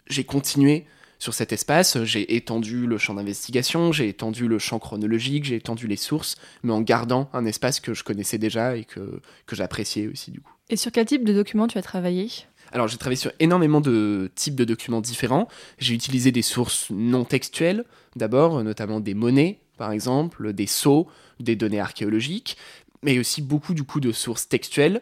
j'ai 0.08 0.24
continué 0.24 0.86
sur 1.20 1.36
cet 1.36 1.54
espace, 1.54 2.04
j'ai 2.06 2.36
étendu 2.36 2.88
le 2.88 2.98
champ 2.98 3.14
d'investigation, 3.14 3.92
j'ai 3.92 4.08
étendu 4.10 4.48
le 4.48 4.58
champ 4.58 4.80
chronologique, 4.80 5.46
j'ai 5.46 5.58
étendu 5.58 5.86
les 5.86 5.96
sources, 5.96 6.38
mais 6.64 6.74
en 6.74 6.82
gardant 6.82 7.30
un 7.34 7.46
espace 7.46 7.80
que 7.80 7.94
je 7.94 8.04
connaissais 8.04 8.40
déjà 8.40 8.76
et 8.76 8.84
que, 8.84 9.22
que 9.46 9.56
j'appréciais 9.56 10.08
aussi 10.08 10.32
du 10.32 10.42
coup. 10.42 10.54
Et 10.70 10.76
sur 10.76 10.92
quel 10.92 11.06
type 11.06 11.24
de 11.24 11.34
documents 11.34 11.68
tu 11.68 11.78
as 11.78 11.84
travaillé? 11.84 12.28
Alors 12.72 12.88
j'ai 12.88 12.98
travaillé 12.98 13.18
sur 13.18 13.32
énormément 13.40 13.80
de 13.80 14.32
types 14.34 14.56
de 14.56 14.66
documents 14.66 15.02
différents. 15.02 15.48
J'ai 15.78 15.94
utilisé 15.94 16.32
des 16.32 16.42
sources 16.42 16.88
non 16.90 17.26
textuelles, 17.26 17.86
d'abord, 18.16 18.64
notamment 18.64 19.02
des 19.02 19.14
monnaies, 19.14 19.60
par 19.78 19.92
exemple, 19.92 20.52
des 20.54 20.66
sceaux, 20.66 21.08
des 21.40 21.56
données 21.56 21.80
archéologiques, 21.80 22.58
mais 23.04 23.20
aussi 23.20 23.42
beaucoup 23.42 23.74
du 23.74 23.84
coup 23.84 24.00
de 24.00 24.12
sources 24.12 24.48
textuelles 24.48 25.02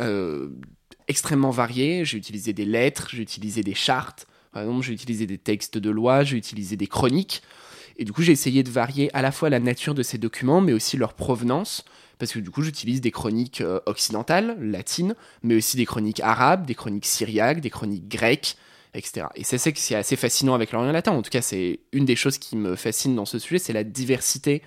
euh, 0.00 0.48
extrêmement 1.08 1.50
variées. 1.50 2.04
J'ai 2.04 2.18
utilisé 2.18 2.52
des 2.52 2.64
lettres, 2.64 3.08
j'ai 3.10 3.22
utilisé 3.22 3.62
des 3.62 3.74
chartes, 3.74 4.26
par 4.52 4.62
exemple 4.62 4.84
j'ai 4.84 4.92
utilisé 4.92 5.26
des 5.26 5.38
textes 5.38 5.78
de 5.78 5.90
loi, 5.90 6.24
j'ai 6.24 6.36
utilisé 6.36 6.76
des 6.76 6.86
chroniques. 6.86 7.42
Et 7.98 8.04
du 8.04 8.12
coup 8.12 8.22
j'ai 8.22 8.32
essayé 8.32 8.62
de 8.62 8.70
varier 8.70 9.10
à 9.14 9.22
la 9.22 9.32
fois 9.32 9.50
la 9.50 9.60
nature 9.60 9.94
de 9.94 10.02
ces 10.02 10.18
documents, 10.18 10.60
mais 10.60 10.72
aussi 10.72 10.96
leur 10.96 11.14
provenance, 11.14 11.84
parce 12.18 12.32
que 12.32 12.38
du 12.38 12.50
coup 12.50 12.62
j'utilise 12.62 13.00
des 13.00 13.10
chroniques 13.10 13.60
euh, 13.60 13.80
occidentales, 13.86 14.56
latines, 14.60 15.14
mais 15.42 15.56
aussi 15.56 15.76
des 15.76 15.84
chroniques 15.84 16.20
arabes, 16.20 16.66
des 16.66 16.74
chroniques 16.74 17.06
syriaques, 17.06 17.60
des 17.60 17.70
chroniques 17.70 18.08
grecques, 18.08 18.56
etc. 18.94 19.26
Et 19.34 19.44
c'est 19.44 19.58
ça 19.58 19.72
qui 19.72 19.94
assez 19.94 20.16
fascinant 20.16 20.54
avec 20.54 20.72
l'Orient 20.72 20.92
latin. 20.92 21.12
En 21.12 21.22
tout 21.22 21.30
cas, 21.30 21.42
c'est 21.42 21.80
une 21.92 22.04
des 22.04 22.16
choses 22.16 22.38
qui 22.38 22.56
me 22.56 22.76
fascine 22.76 23.14
dans 23.14 23.24
ce 23.24 23.38
sujet, 23.38 23.58
c'est 23.58 23.72
la 23.72 23.84
diversité 23.84 24.62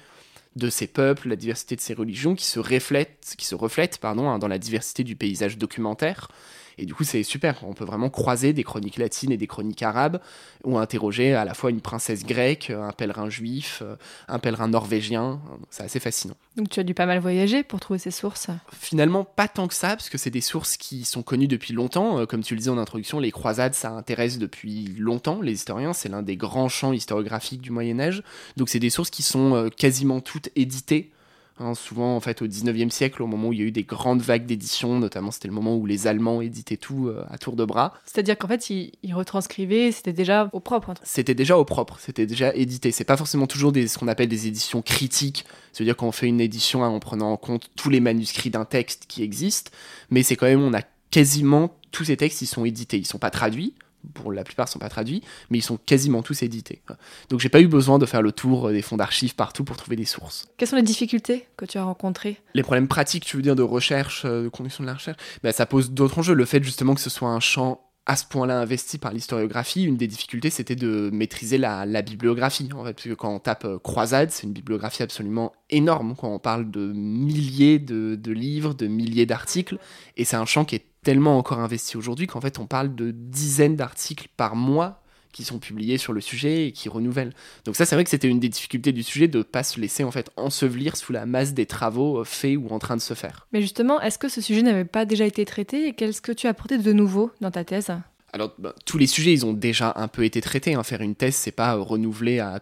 de 0.56 0.70
ces 0.70 0.88
peuples, 0.88 1.30
la 1.30 1.36
diversité 1.36 1.76
de 1.76 1.82
ces 1.82 1.94
religions 1.94 2.36
qui 2.36 2.46
se 2.46 2.60
reflètent, 2.60 3.36
qui 3.38 3.46
se 3.46 3.56
reflètent 3.56 3.98
pardon, 3.98 4.30
hein, 4.30 4.40
dans 4.40 4.48
la 4.48 4.60
diversité 4.60 5.04
du 5.04 5.16
paysage 5.16 5.58
documentaire. 5.58 6.30
Et 6.78 6.86
du 6.86 6.94
coup, 6.94 7.04
c'est 7.04 7.24
super. 7.24 7.64
On 7.64 7.74
peut 7.74 7.86
vraiment 7.86 8.10
croiser 8.10 8.54
des 8.54 8.64
chroniques 8.64 8.98
latines 8.98 9.32
et 9.32 9.38
des 9.38 9.48
chroniques 9.48 9.82
arabes, 9.82 10.20
ou 10.64 10.78
interroger 10.78 11.34
à 11.34 11.46
la 11.46 11.54
fois 11.54 11.70
une 11.70 11.82
princesse 11.82 12.26
grecque, 12.26 12.70
un 12.70 12.92
pèlerin 12.92 13.30
juif, 13.30 13.82
euh, 13.82 13.96
un 14.28 14.40
pèlerin 14.40 14.68
norvégien. 14.68 15.40
C'est 15.70 15.84
assez 15.84 16.00
fascinant. 16.00 16.36
Donc 16.58 16.70
tu 16.70 16.80
as 16.80 16.84
dû 16.84 16.94
pas 16.94 17.06
mal 17.06 17.20
voyager 17.20 17.64
pour 17.64 17.80
trouver 17.80 18.00
ces 18.00 18.12
sources 18.12 18.48
Finalement, 18.74 19.24
pas 19.24 19.48
tant 19.48 19.68
que 19.68 19.74
ça, 19.74 19.90
parce 19.90 20.10
que 20.10 20.18
c'est 20.18 20.30
des 20.30 20.42
sources 20.42 20.78
qui 20.78 21.06
sont 21.06 21.24
connues 21.24 21.48
depuis 21.48 21.74
longtemps. 21.74 22.20
Euh, 22.20 22.26
Comme 22.26 22.44
tu 22.44 22.56
le 22.56 22.60
disais 22.60 22.72
en 22.72 22.78
introduction, 22.78 23.20
les 23.20 23.32
croisades, 23.32 23.74
ça 23.74 23.92
intéresse 23.92 24.38
depuis 24.38 24.94
longtemps 24.98 25.42
les 25.42 25.54
historiens. 25.54 25.94
C'est 25.94 26.10
l'un 26.10 26.24
des 26.24 26.38
grands 26.38 26.70
champs 26.70 26.94
historiographiques 26.94 27.62
du 27.62 27.72
Moyen 27.72 28.00
Âge. 28.00 28.24
Donc 28.58 28.70
c'est 28.70 28.80
des 28.80 28.90
sources 28.90 29.10
qui 29.10 29.24
sont 29.24 29.56
euh, 29.56 29.70
quasiment 29.70 30.20
toutes 30.20 30.45
éditées. 30.56 31.12
Hein, 31.58 31.74
souvent, 31.74 32.18
en 32.18 32.20
fait, 32.20 32.42
au 32.42 32.48
19e 32.48 32.90
siècle, 32.90 33.24
au 33.24 33.28
moment 33.28 33.48
où 33.48 33.54
il 33.54 33.60
y 33.60 33.62
a 33.62 33.66
eu 33.66 33.72
des 33.72 33.84
grandes 33.84 34.22
vagues 34.22 34.46
d'édition, 34.46 35.00
notamment 35.00 35.32
c'était 35.32 35.48
le 35.48 35.54
moment 35.54 35.78
où 35.78 35.86
les 35.86 36.06
Allemands 36.06 36.42
éditaient 36.42 36.75
tout 36.75 37.08
euh, 37.08 37.24
à 37.30 37.38
tour 37.38 37.56
de 37.56 37.64
bras. 37.64 37.94
C'est-à-dire 38.06 38.38
qu'en 38.38 38.50
fait, 38.50 38.70
ils, 38.70 38.92
ils 39.04 39.14
retranscrivaient, 39.14 39.94
c'était 39.94 40.12
déjà 40.12 40.50
au 40.52 40.60
propre. 40.60 40.96
C'était 41.04 41.34
déjà 41.34 41.58
au 41.58 41.64
propre, 41.64 41.98
c'était 42.02 42.25
déjà 42.25 42.54
édité. 42.54 42.92
C'est 42.92 43.06
pas 43.06 43.16
forcément 43.16 43.48
toujours 43.48 43.72
des, 43.72 43.88
ce 43.88 43.98
qu'on 43.98 44.10
appelle 44.10 44.28
des 44.28 44.48
éditions 44.48 44.82
critiques, 44.82 45.46
c'est-à-dire 45.72 45.96
qu'on 45.96 46.12
fait 46.12 46.28
une 46.28 46.42
édition 46.42 46.84
hein, 46.84 46.90
en 46.90 47.00
prenant 47.00 47.32
en 47.32 47.38
compte 47.38 47.70
tous 47.78 47.90
les 47.90 48.02
manuscrits 48.02 48.50
d'un 48.50 48.66
texte 48.66 49.06
qui 49.08 49.24
existe, 49.24 49.72
mais 50.10 50.24
c'est 50.24 50.36
quand 50.36 50.48
même, 50.48 50.62
on 50.62 50.74
a 50.74 50.82
quasiment 51.10 51.74
tous 51.92 52.04
ces 52.04 52.18
textes, 52.18 52.42
ils 52.42 52.48
sont 52.48 52.66
édités, 52.66 52.98
ils 52.98 53.06
sont 53.06 53.18
pas 53.18 53.30
traduits, 53.30 53.74
pour 54.14 54.32
la 54.32 54.44
plupart 54.44 54.68
sont 54.68 54.80
pas 54.80 54.90
traduits, 54.90 55.22
mais 55.50 55.58
ils 55.58 55.64
sont 55.64 55.78
quasiment 55.78 56.22
tous 56.22 56.44
édités. 56.44 56.82
Donc 57.30 57.40
j'ai 57.40 57.50
pas 57.50 57.62
eu 57.62 57.68
besoin 57.68 58.00
de 58.00 58.06
faire 58.06 58.22
le 58.22 58.32
tour 58.32 58.70
des 58.70 58.82
fonds 58.82 58.98
d'archives 58.98 59.36
partout 59.36 59.64
pour 59.64 59.78
trouver 59.78 59.96
des 59.96 60.06
sources. 60.06 60.48
Quelles 60.58 60.68
sont 60.68 60.76
les 60.76 60.82
difficultés 60.82 61.48
que 61.58 61.66
tu 61.66 61.78
as 61.78 61.84
rencontrées? 61.84 62.38
Les 62.54 62.64
problèmes 62.64 62.88
pratiques, 62.88 63.26
tu 63.26 63.38
veux 63.38 63.44
dire, 63.44 63.56
de 63.56 63.64
recherche, 63.64 64.24
euh, 64.26 64.44
de 64.44 64.50
conduction 64.50 64.84
de 64.84 64.88
la 64.88 64.96
recherche, 64.96 65.18
bah, 65.44 65.52
ça 65.52 65.66
pose 65.66 65.92
d'autres 65.92 66.20
enjeux. 66.20 66.34
Le 66.34 66.46
fait 66.46 66.64
justement 66.64 66.96
que 66.96 67.02
ce 67.02 67.10
soit 67.10 67.30
un 67.30 67.40
champ 67.40 67.85
à 68.06 68.16
ce 68.16 68.26
point-là 68.26 68.60
investi 68.60 68.98
par 68.98 69.12
l'historiographie, 69.14 69.84
une 69.84 69.98
des 69.98 70.08
difficultés 70.08 70.50
c'était 70.50 70.76
de 70.76 71.10
maîtriser 71.12 71.58
la, 71.58 71.86
bibliographie. 72.02 72.70
Parce 72.70 72.94
que 72.94 73.14
quand 73.14 73.34
on 73.34 73.40
tape 73.40 73.66
euh, 73.66 73.80
croisade, 73.80 74.32
c'est 74.32 74.44
une 74.44 74.54
bibliographie 74.54 75.04
absolument 75.04 75.54
énorme. 75.70 76.16
Quand 76.16 76.30
on 76.30 76.40
parle 76.40 76.70
de 76.70 76.92
milliers 76.94 77.80
de 77.80 78.32
livres, 78.32 78.74
de 78.74 78.88
milliers 78.88 79.26
d'articles, 79.26 79.80
et 80.18 80.26
c'est 80.26 80.36
un 80.36 80.46
champ 80.46 80.66
qui 80.66 80.76
est 80.76 80.86
tellement 81.04 81.38
encore 81.38 81.60
investi 81.60 81.98
aujourd'hui 81.98 82.26
qu'en 82.26 82.42
fait 82.42 82.58
on 82.58 82.66
parle 82.66 82.96
de 82.96 83.12
dizaines 83.12 83.76
d'articles 83.76 84.28
par 84.36 84.56
mois 84.56 85.04
qui 85.36 85.44
sont 85.44 85.60
publiés 85.60 85.98
sur 85.98 86.13
le 86.13 86.22
sujet 86.22 86.68
et 86.68 86.72
qui 86.72 86.88
renouvellent. 86.88 87.34
Donc 87.65 87.75
ça 87.75 87.86
c'est 87.86 87.96
vrai 87.96 88.06
que 88.06 88.10
c'était 88.10 88.30
une 88.30 88.39
des 88.39 88.48
difficultés 88.48 88.94
du 88.94 89.04
sujet 89.04 89.27
de 89.27 89.39
ne 89.39 89.44
pas 89.44 89.63
se 89.63 89.82
laisser 89.82 90.06
en 90.06 90.12
fait 90.12 90.30
ensevelir 90.38 90.96
sous 90.96 91.12
la 91.12 91.25
masse 91.25 91.54
des 91.54 91.65
travaux 91.65 92.24
faits 92.24 92.56
ou 92.56 92.70
en 92.70 92.80
train 92.80 92.96
de 92.96 93.01
se 93.01 93.13
faire. 93.15 93.46
Mais 93.51 93.62
justement, 93.62 94.00
est-ce 94.00 94.18
que 94.18 94.30
ce 94.30 94.39
sujet 94.39 94.62
n'avait 94.62 94.86
pas 94.86 95.04
déjà 95.04 95.25
été 95.25 95.44
traité 95.44 95.88
et 95.89 95.94
qu'est-ce 95.94 96.22
que 96.22 96.32
tu 96.32 96.48
as 96.48 96.51
apporté 96.51 96.77
de 96.77 96.94
nouveau 96.94 97.32
dans 97.42 97.51
ta 97.51 97.65
thèse? 97.65 97.92
Alors 98.32 98.54
bah, 98.58 98.74
tous 98.86 98.98
les 98.98 99.08
sujets 99.08 99.34
ils 99.34 99.46
ont 99.46 99.51
déjà 99.51 99.92
un 99.98 100.08
peu 100.08 100.24
été 100.24 100.39
traités. 100.39 100.75
Hein. 100.75 100.84
Faire 100.84 101.01
une 101.01 101.15
thèse 101.15 101.36
c'est 101.36 101.51
pas 101.51 101.74
renouveler 101.74 102.39
à 102.39 102.62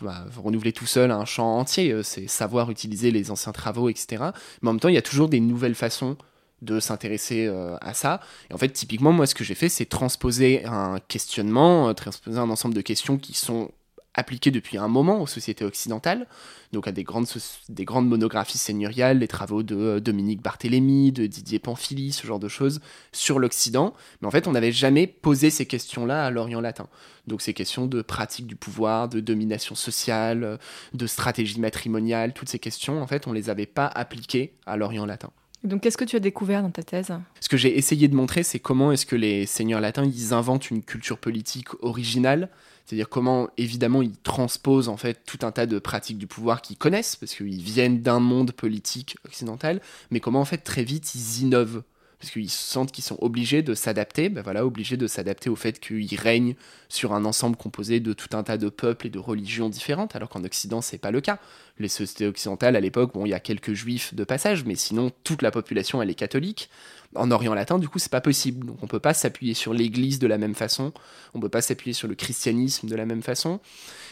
bah, 0.00 0.24
renouveler 0.34 0.72
tout 0.72 0.86
seul 0.86 1.10
un 1.10 1.26
champ 1.26 1.58
entier, 1.58 2.02
c'est 2.02 2.26
savoir 2.26 2.70
utiliser 2.70 3.10
les 3.10 3.30
anciens 3.30 3.52
travaux, 3.52 3.90
etc. 3.90 4.24
Mais 4.62 4.70
en 4.70 4.72
même 4.72 4.80
temps, 4.80 4.88
il 4.88 4.94
y 4.94 4.98
a 4.98 5.02
toujours 5.02 5.28
des 5.28 5.40
nouvelles 5.40 5.74
façons 5.74 6.16
de 6.62 6.80
s'intéresser 6.80 7.46
euh, 7.46 7.76
à 7.80 7.92
ça. 7.92 8.20
Et 8.48 8.54
en 8.54 8.58
fait, 8.58 8.70
typiquement, 8.70 9.12
moi, 9.12 9.26
ce 9.26 9.34
que 9.34 9.44
j'ai 9.44 9.54
fait, 9.54 9.68
c'est 9.68 9.84
transposer 9.84 10.64
un 10.64 11.00
questionnement, 11.08 11.88
euh, 11.88 11.92
transposer 11.92 12.38
un 12.38 12.48
ensemble 12.48 12.74
de 12.74 12.80
questions 12.80 13.18
qui 13.18 13.34
sont 13.34 13.70
appliquées 14.14 14.50
depuis 14.50 14.76
un 14.76 14.88
moment 14.88 15.22
aux 15.22 15.26
sociétés 15.26 15.64
occidentales, 15.64 16.26
donc 16.72 16.86
à 16.86 16.92
des 16.92 17.02
grandes, 17.02 17.26
des 17.70 17.84
grandes 17.84 18.08
monographies 18.08 18.58
seigneuriales, 18.58 19.18
les 19.18 19.28
travaux 19.28 19.62
de 19.62 19.74
euh, 19.74 20.00
Dominique 20.00 20.42
Barthélemy, 20.42 21.12
de 21.12 21.26
Didier 21.26 21.58
Pamphili, 21.58 22.12
ce 22.12 22.26
genre 22.26 22.38
de 22.38 22.48
choses, 22.48 22.80
sur 23.10 23.38
l'Occident. 23.38 23.94
Mais 24.20 24.28
en 24.28 24.30
fait, 24.30 24.46
on 24.46 24.52
n'avait 24.52 24.72
jamais 24.72 25.06
posé 25.06 25.50
ces 25.50 25.66
questions-là 25.66 26.26
à 26.26 26.30
l'Orient 26.30 26.60
latin. 26.60 26.88
Donc 27.26 27.40
ces 27.40 27.54
questions 27.54 27.86
de 27.86 28.02
pratique 28.02 28.46
du 28.46 28.56
pouvoir, 28.56 29.08
de 29.08 29.20
domination 29.20 29.74
sociale, 29.74 30.58
de 30.92 31.06
stratégie 31.06 31.60
matrimoniale, 31.60 32.34
toutes 32.34 32.48
ces 32.48 32.58
questions, 32.58 33.00
en 33.02 33.06
fait, 33.06 33.26
on 33.26 33.32
les 33.32 33.48
avait 33.48 33.66
pas 33.66 33.86
appliquées 33.86 34.54
à 34.66 34.76
l'Orient 34.76 35.06
latin. 35.06 35.30
Donc, 35.64 35.82
qu'est-ce 35.82 35.96
que 35.96 36.04
tu 36.04 36.16
as 36.16 36.20
découvert 36.20 36.62
dans 36.62 36.70
ta 36.70 36.82
thèse? 36.82 37.12
Ce 37.40 37.48
que 37.48 37.56
j'ai 37.56 37.78
essayé 37.78 38.08
de 38.08 38.16
montrer, 38.16 38.42
c'est 38.42 38.58
comment 38.58 38.90
est-ce 38.90 39.06
que 39.06 39.16
les 39.16 39.46
seigneurs 39.46 39.80
latins, 39.80 40.04
ils 40.04 40.34
inventent 40.34 40.70
une 40.70 40.82
culture 40.82 41.18
politique 41.18 41.68
originale, 41.82 42.48
c'est-à-dire 42.84 43.08
comment, 43.08 43.48
évidemment, 43.58 44.02
ils 44.02 44.16
transposent 44.16 44.88
en 44.88 44.96
fait 44.96 45.20
tout 45.24 45.38
un 45.42 45.52
tas 45.52 45.66
de 45.66 45.78
pratiques 45.78 46.18
du 46.18 46.26
pouvoir 46.26 46.62
qu'ils 46.62 46.76
connaissent, 46.76 47.14
parce 47.16 47.34
qu'ils 47.34 47.62
viennent 47.62 48.00
d'un 48.00 48.18
monde 48.18 48.52
politique 48.52 49.16
occidental, 49.24 49.80
mais 50.10 50.18
comment 50.18 50.40
en 50.40 50.44
fait 50.44 50.58
très 50.58 50.82
vite 50.82 51.14
ils 51.14 51.42
innovent 51.42 51.82
parce 52.22 52.30
qu'ils 52.30 52.50
sentent 52.50 52.92
qu'ils 52.92 53.02
sont 53.02 53.18
obligés 53.20 53.62
de 53.62 53.74
s'adapter, 53.74 54.28
ben 54.28 54.42
voilà, 54.42 54.64
obligés 54.64 54.96
de 54.96 55.08
s'adapter 55.08 55.50
au 55.50 55.56
fait 55.56 55.80
qu'ils 55.80 56.20
règnent 56.20 56.54
sur 56.88 57.14
un 57.14 57.24
ensemble 57.24 57.56
composé 57.56 57.98
de 57.98 58.12
tout 58.12 58.36
un 58.36 58.44
tas 58.44 58.58
de 58.58 58.68
peuples 58.68 59.08
et 59.08 59.10
de 59.10 59.18
religions 59.18 59.68
différentes, 59.68 60.14
alors 60.14 60.28
qu'en 60.28 60.44
Occident, 60.44 60.82
c'est 60.82 60.98
pas 60.98 61.10
le 61.10 61.20
cas. 61.20 61.40
Les 61.80 61.88
sociétés 61.88 62.28
occidentales, 62.28 62.76
à 62.76 62.80
l'époque, 62.80 63.12
bon, 63.12 63.26
il 63.26 63.30
y 63.30 63.34
a 63.34 63.40
quelques 63.40 63.72
juifs 63.72 64.14
de 64.14 64.22
passage, 64.22 64.64
mais 64.64 64.76
sinon, 64.76 65.10
toute 65.24 65.42
la 65.42 65.50
population, 65.50 66.00
elle 66.00 66.10
est 66.10 66.14
catholique. 66.14 66.70
En 67.16 67.32
Orient 67.32 67.54
latin, 67.54 67.80
du 67.80 67.88
coup, 67.88 67.98
c'est 67.98 68.12
pas 68.12 68.20
possible. 68.20 68.68
Donc, 68.68 68.76
on 68.82 68.86
peut 68.86 69.00
pas 69.00 69.14
s'appuyer 69.14 69.54
sur 69.54 69.74
l'Église 69.74 70.20
de 70.20 70.28
la 70.28 70.38
même 70.38 70.54
façon, 70.54 70.92
on 71.34 71.40
peut 71.40 71.48
pas 71.48 71.60
s'appuyer 71.60 71.92
sur 71.92 72.06
le 72.06 72.14
christianisme 72.14 72.86
de 72.86 72.94
la 72.94 73.04
même 73.04 73.22
façon. 73.22 73.58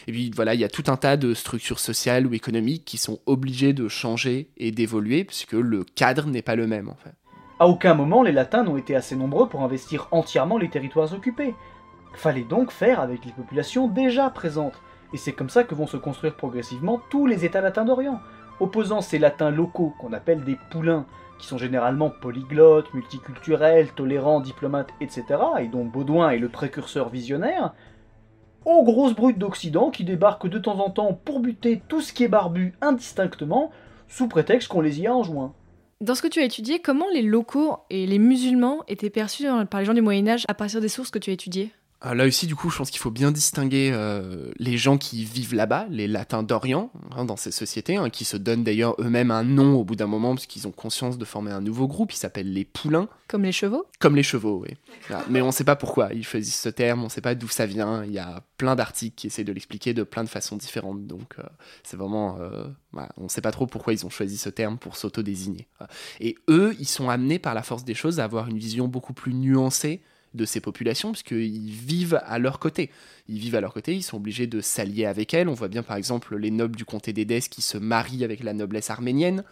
Et 0.07 0.11
puis, 0.11 0.31
voilà, 0.35 0.53
il 0.53 0.59
y 0.59 0.65
a 0.65 0.69
tout 0.69 0.83
un 0.87 0.97
tas 0.97 1.15
de 1.15 1.33
structures 1.33 1.79
sociales 1.79 2.27
ou 2.27 2.33
économiques 2.33 2.83
qui 2.83 2.97
sont 2.97 3.21
obligées 3.25 3.71
de 3.71 3.87
changer 3.87 4.49
et 4.57 4.71
d'évoluer, 4.71 5.23
puisque 5.23 5.53
le 5.53 5.85
cadre 5.85 6.27
n'est 6.27 6.41
pas 6.41 6.57
le 6.57 6.67
même, 6.67 6.89
en 6.89 6.97
fait. 6.97 7.13
À 7.61 7.67
aucun 7.67 7.93
moment 7.93 8.23
les 8.23 8.31
latins 8.31 8.63
n'ont 8.63 8.75
été 8.75 8.95
assez 8.95 9.15
nombreux 9.15 9.47
pour 9.47 9.61
investir 9.61 10.07
entièrement 10.09 10.57
les 10.57 10.71
territoires 10.71 11.13
occupés. 11.13 11.53
Fallait 12.13 12.41
donc 12.41 12.71
faire 12.71 12.99
avec 12.99 13.23
les 13.23 13.31
populations 13.31 13.87
déjà 13.87 14.31
présentes, 14.31 14.81
et 15.13 15.17
c'est 15.17 15.33
comme 15.33 15.51
ça 15.51 15.63
que 15.63 15.75
vont 15.75 15.85
se 15.85 15.95
construire 15.95 16.35
progressivement 16.35 16.99
tous 17.11 17.27
les 17.27 17.45
États 17.45 17.61
latins 17.61 17.85
d'Orient, 17.85 18.19
opposant 18.59 19.01
ces 19.01 19.19
latins 19.19 19.51
locaux 19.51 19.93
qu'on 19.99 20.11
appelle 20.11 20.43
des 20.43 20.57
poulains, 20.71 21.05
qui 21.37 21.45
sont 21.45 21.59
généralement 21.59 22.09
polyglottes, 22.09 22.91
multiculturels, 22.95 23.91
tolérants, 23.91 24.39
diplomates, 24.39 24.89
etc., 24.99 25.25
et 25.59 25.67
dont 25.67 25.85
Baudouin 25.85 26.31
est 26.31 26.39
le 26.39 26.49
précurseur 26.49 27.09
visionnaire, 27.09 27.75
aux 28.65 28.83
grosses 28.83 29.15
brutes 29.15 29.37
d'Occident 29.37 29.91
qui 29.91 30.03
débarquent 30.03 30.49
de 30.49 30.57
temps 30.57 30.79
en 30.79 30.89
temps 30.89 31.13
pour 31.13 31.39
buter 31.39 31.83
tout 31.87 32.01
ce 32.01 32.11
qui 32.11 32.23
est 32.23 32.27
barbu 32.27 32.73
indistinctement, 32.81 33.69
sous 34.07 34.27
prétexte 34.27 34.67
qu'on 34.67 34.81
les 34.81 34.99
y 34.99 35.05
a 35.05 35.13
enjoints. 35.13 35.53
Dans 36.01 36.15
ce 36.15 36.23
que 36.23 36.27
tu 36.27 36.39
as 36.39 36.45
étudié, 36.45 36.79
comment 36.79 37.05
les 37.13 37.21
locaux 37.21 37.77
et 37.91 38.07
les 38.07 38.17
musulmans 38.17 38.83
étaient 38.87 39.11
perçus 39.11 39.45
par 39.69 39.79
les 39.79 39.85
gens 39.85 39.93
du 39.93 40.01
Moyen 40.01 40.27
Âge 40.27 40.45
à 40.47 40.55
partir 40.55 40.81
des 40.81 40.87
sources 40.87 41.11
que 41.11 41.19
tu 41.19 41.29
as 41.29 41.33
étudiées? 41.33 41.71
Là 42.03 42.25
aussi, 42.25 42.47
du 42.47 42.55
coup, 42.55 42.71
je 42.71 42.77
pense 42.77 42.89
qu'il 42.89 42.99
faut 42.99 43.11
bien 43.11 43.31
distinguer 43.31 43.91
euh, 43.93 44.51
les 44.57 44.75
gens 44.75 44.97
qui 44.97 45.23
vivent 45.23 45.53
là-bas, 45.53 45.85
les 45.91 46.07
latins 46.07 46.41
d'Orient, 46.41 46.91
hein, 47.15 47.25
dans 47.25 47.35
ces 47.35 47.51
sociétés, 47.51 47.97
hein, 47.97 48.09
qui 48.09 48.25
se 48.25 48.37
donnent 48.37 48.63
d'ailleurs 48.63 48.95
eux-mêmes 48.99 49.29
un 49.29 49.43
nom 49.43 49.75
au 49.75 49.83
bout 49.83 49.95
d'un 49.95 50.07
moment, 50.07 50.33
parce 50.33 50.47
qu'ils 50.47 50.67
ont 50.67 50.71
conscience 50.71 51.19
de 51.19 51.25
former 51.25 51.51
un 51.51 51.61
nouveau 51.61 51.87
groupe, 51.87 52.11
ils 52.11 52.17
s'appellent 52.17 52.51
les 52.51 52.65
poulains. 52.65 53.07
Comme 53.27 53.43
les 53.43 53.51
chevaux? 53.51 53.85
Comme 53.99 54.15
les 54.15 54.23
chevaux, 54.23 54.63
oui. 54.63 54.75
Mais 55.29 55.41
on 55.41 55.47
ne 55.47 55.51
sait 55.51 55.63
pas 55.63 55.75
pourquoi 55.75 56.11
ils 56.11 56.25
choisissent 56.25 56.59
ce 56.59 56.69
terme, 56.69 57.01
on 57.01 57.05
ne 57.05 57.09
sait 57.09 57.21
pas 57.21 57.35
d'où 57.35 57.47
ça 57.47 57.67
vient, 57.67 58.03
il 58.03 58.11
y 58.11 58.19
a 58.19 58.43
plein 58.57 58.75
d'articles 58.75 59.15
qui 59.15 59.27
essaient 59.27 59.43
de 59.43 59.53
l'expliquer 59.53 59.93
de 59.93 60.01
plein 60.01 60.23
de 60.23 60.29
façons 60.29 60.57
différentes, 60.57 61.05
donc 61.05 61.35
euh, 61.37 61.43
c'est 61.83 61.97
vraiment... 61.97 62.37
Euh, 62.39 62.65
voilà, 62.93 63.09
on 63.17 63.23
ne 63.25 63.29
sait 63.29 63.41
pas 63.41 63.51
trop 63.51 63.67
pourquoi 63.67 63.93
ils 63.93 64.05
ont 64.07 64.09
choisi 64.09 64.37
ce 64.37 64.49
terme 64.49 64.77
pour 64.77 64.97
s'auto-désigner. 64.97 65.67
Et 66.19 66.35
eux, 66.49 66.75
ils 66.79 66.87
sont 66.87 67.09
amenés 67.09 67.39
par 67.39 67.53
la 67.53 67.61
force 67.61 67.85
des 67.85 67.93
choses 67.93 68.19
à 68.19 68.23
avoir 68.23 68.47
une 68.47 68.57
vision 68.57 68.87
beaucoup 68.87 69.13
plus 69.13 69.33
nuancée 69.33 70.01
de 70.33 70.45
ces 70.45 70.61
populations, 70.61 71.11
puisqu'ils 71.11 71.71
vivent 71.71 72.21
à 72.25 72.39
leur 72.39 72.59
côté. 72.59 72.89
Ils 73.27 73.39
vivent 73.39 73.55
à 73.55 73.61
leur 73.61 73.73
côté, 73.73 73.95
ils 73.95 74.01
sont 74.03 74.17
obligés 74.17 74.47
de 74.47 74.61
s'allier 74.61 75.05
avec 75.05 75.33
elles. 75.33 75.49
On 75.49 75.53
voit 75.53 75.67
bien 75.67 75.83
par 75.83 75.97
exemple 75.97 76.37
les 76.37 76.51
nobles 76.51 76.75
du 76.75 76.85
comté 76.85 77.13
d'Édesse 77.13 77.47
qui 77.47 77.61
se 77.61 77.77
marient 77.77 78.23
avec 78.23 78.43
la 78.43 78.53
noblesse 78.53 78.89
arménienne. 78.89 79.43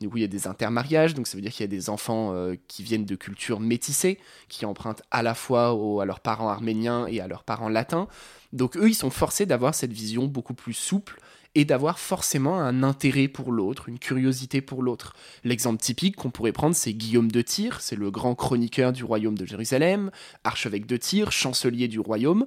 Du 0.00 0.08
coup, 0.08 0.18
il 0.18 0.20
y 0.20 0.24
a 0.24 0.28
des 0.28 0.46
intermariages, 0.46 1.14
donc 1.14 1.26
ça 1.26 1.36
veut 1.36 1.42
dire 1.42 1.50
qu'il 1.50 1.62
y 1.62 1.64
a 1.64 1.66
des 1.68 1.90
enfants 1.90 2.32
euh, 2.32 2.54
qui 2.68 2.84
viennent 2.84 3.04
de 3.04 3.16
cultures 3.16 3.58
métissées, 3.58 4.18
qui 4.48 4.64
empruntent 4.64 5.02
à 5.10 5.22
la 5.22 5.34
fois 5.34 5.76
à 6.00 6.04
leurs 6.04 6.20
parents 6.20 6.48
arméniens 6.48 7.06
et 7.08 7.20
à 7.20 7.26
leurs 7.26 7.42
parents 7.42 7.68
latins. 7.68 8.06
Donc 8.52 8.76
eux, 8.76 8.88
ils 8.88 8.94
sont 8.94 9.10
forcés 9.10 9.44
d'avoir 9.44 9.74
cette 9.74 9.92
vision 9.92 10.26
beaucoup 10.26 10.54
plus 10.54 10.72
souple 10.72 11.18
et 11.58 11.64
d'avoir 11.64 11.98
forcément 11.98 12.60
un 12.60 12.84
intérêt 12.84 13.26
pour 13.26 13.50
l'autre, 13.50 13.88
une 13.88 13.98
curiosité 13.98 14.60
pour 14.60 14.80
l'autre. 14.80 15.16
L'exemple 15.42 15.82
typique 15.82 16.14
qu'on 16.14 16.30
pourrait 16.30 16.52
prendre, 16.52 16.76
c'est 16.76 16.92
Guillaume 16.92 17.32
de 17.32 17.42
Tyr, 17.42 17.80
c'est 17.80 17.96
le 17.96 18.12
grand 18.12 18.36
chroniqueur 18.36 18.92
du 18.92 19.02
royaume 19.02 19.36
de 19.36 19.44
Jérusalem, 19.44 20.12
archevêque 20.44 20.86
de 20.86 20.96
Tyr, 20.96 21.32
chancelier 21.32 21.88
du 21.88 21.98
royaume, 21.98 22.46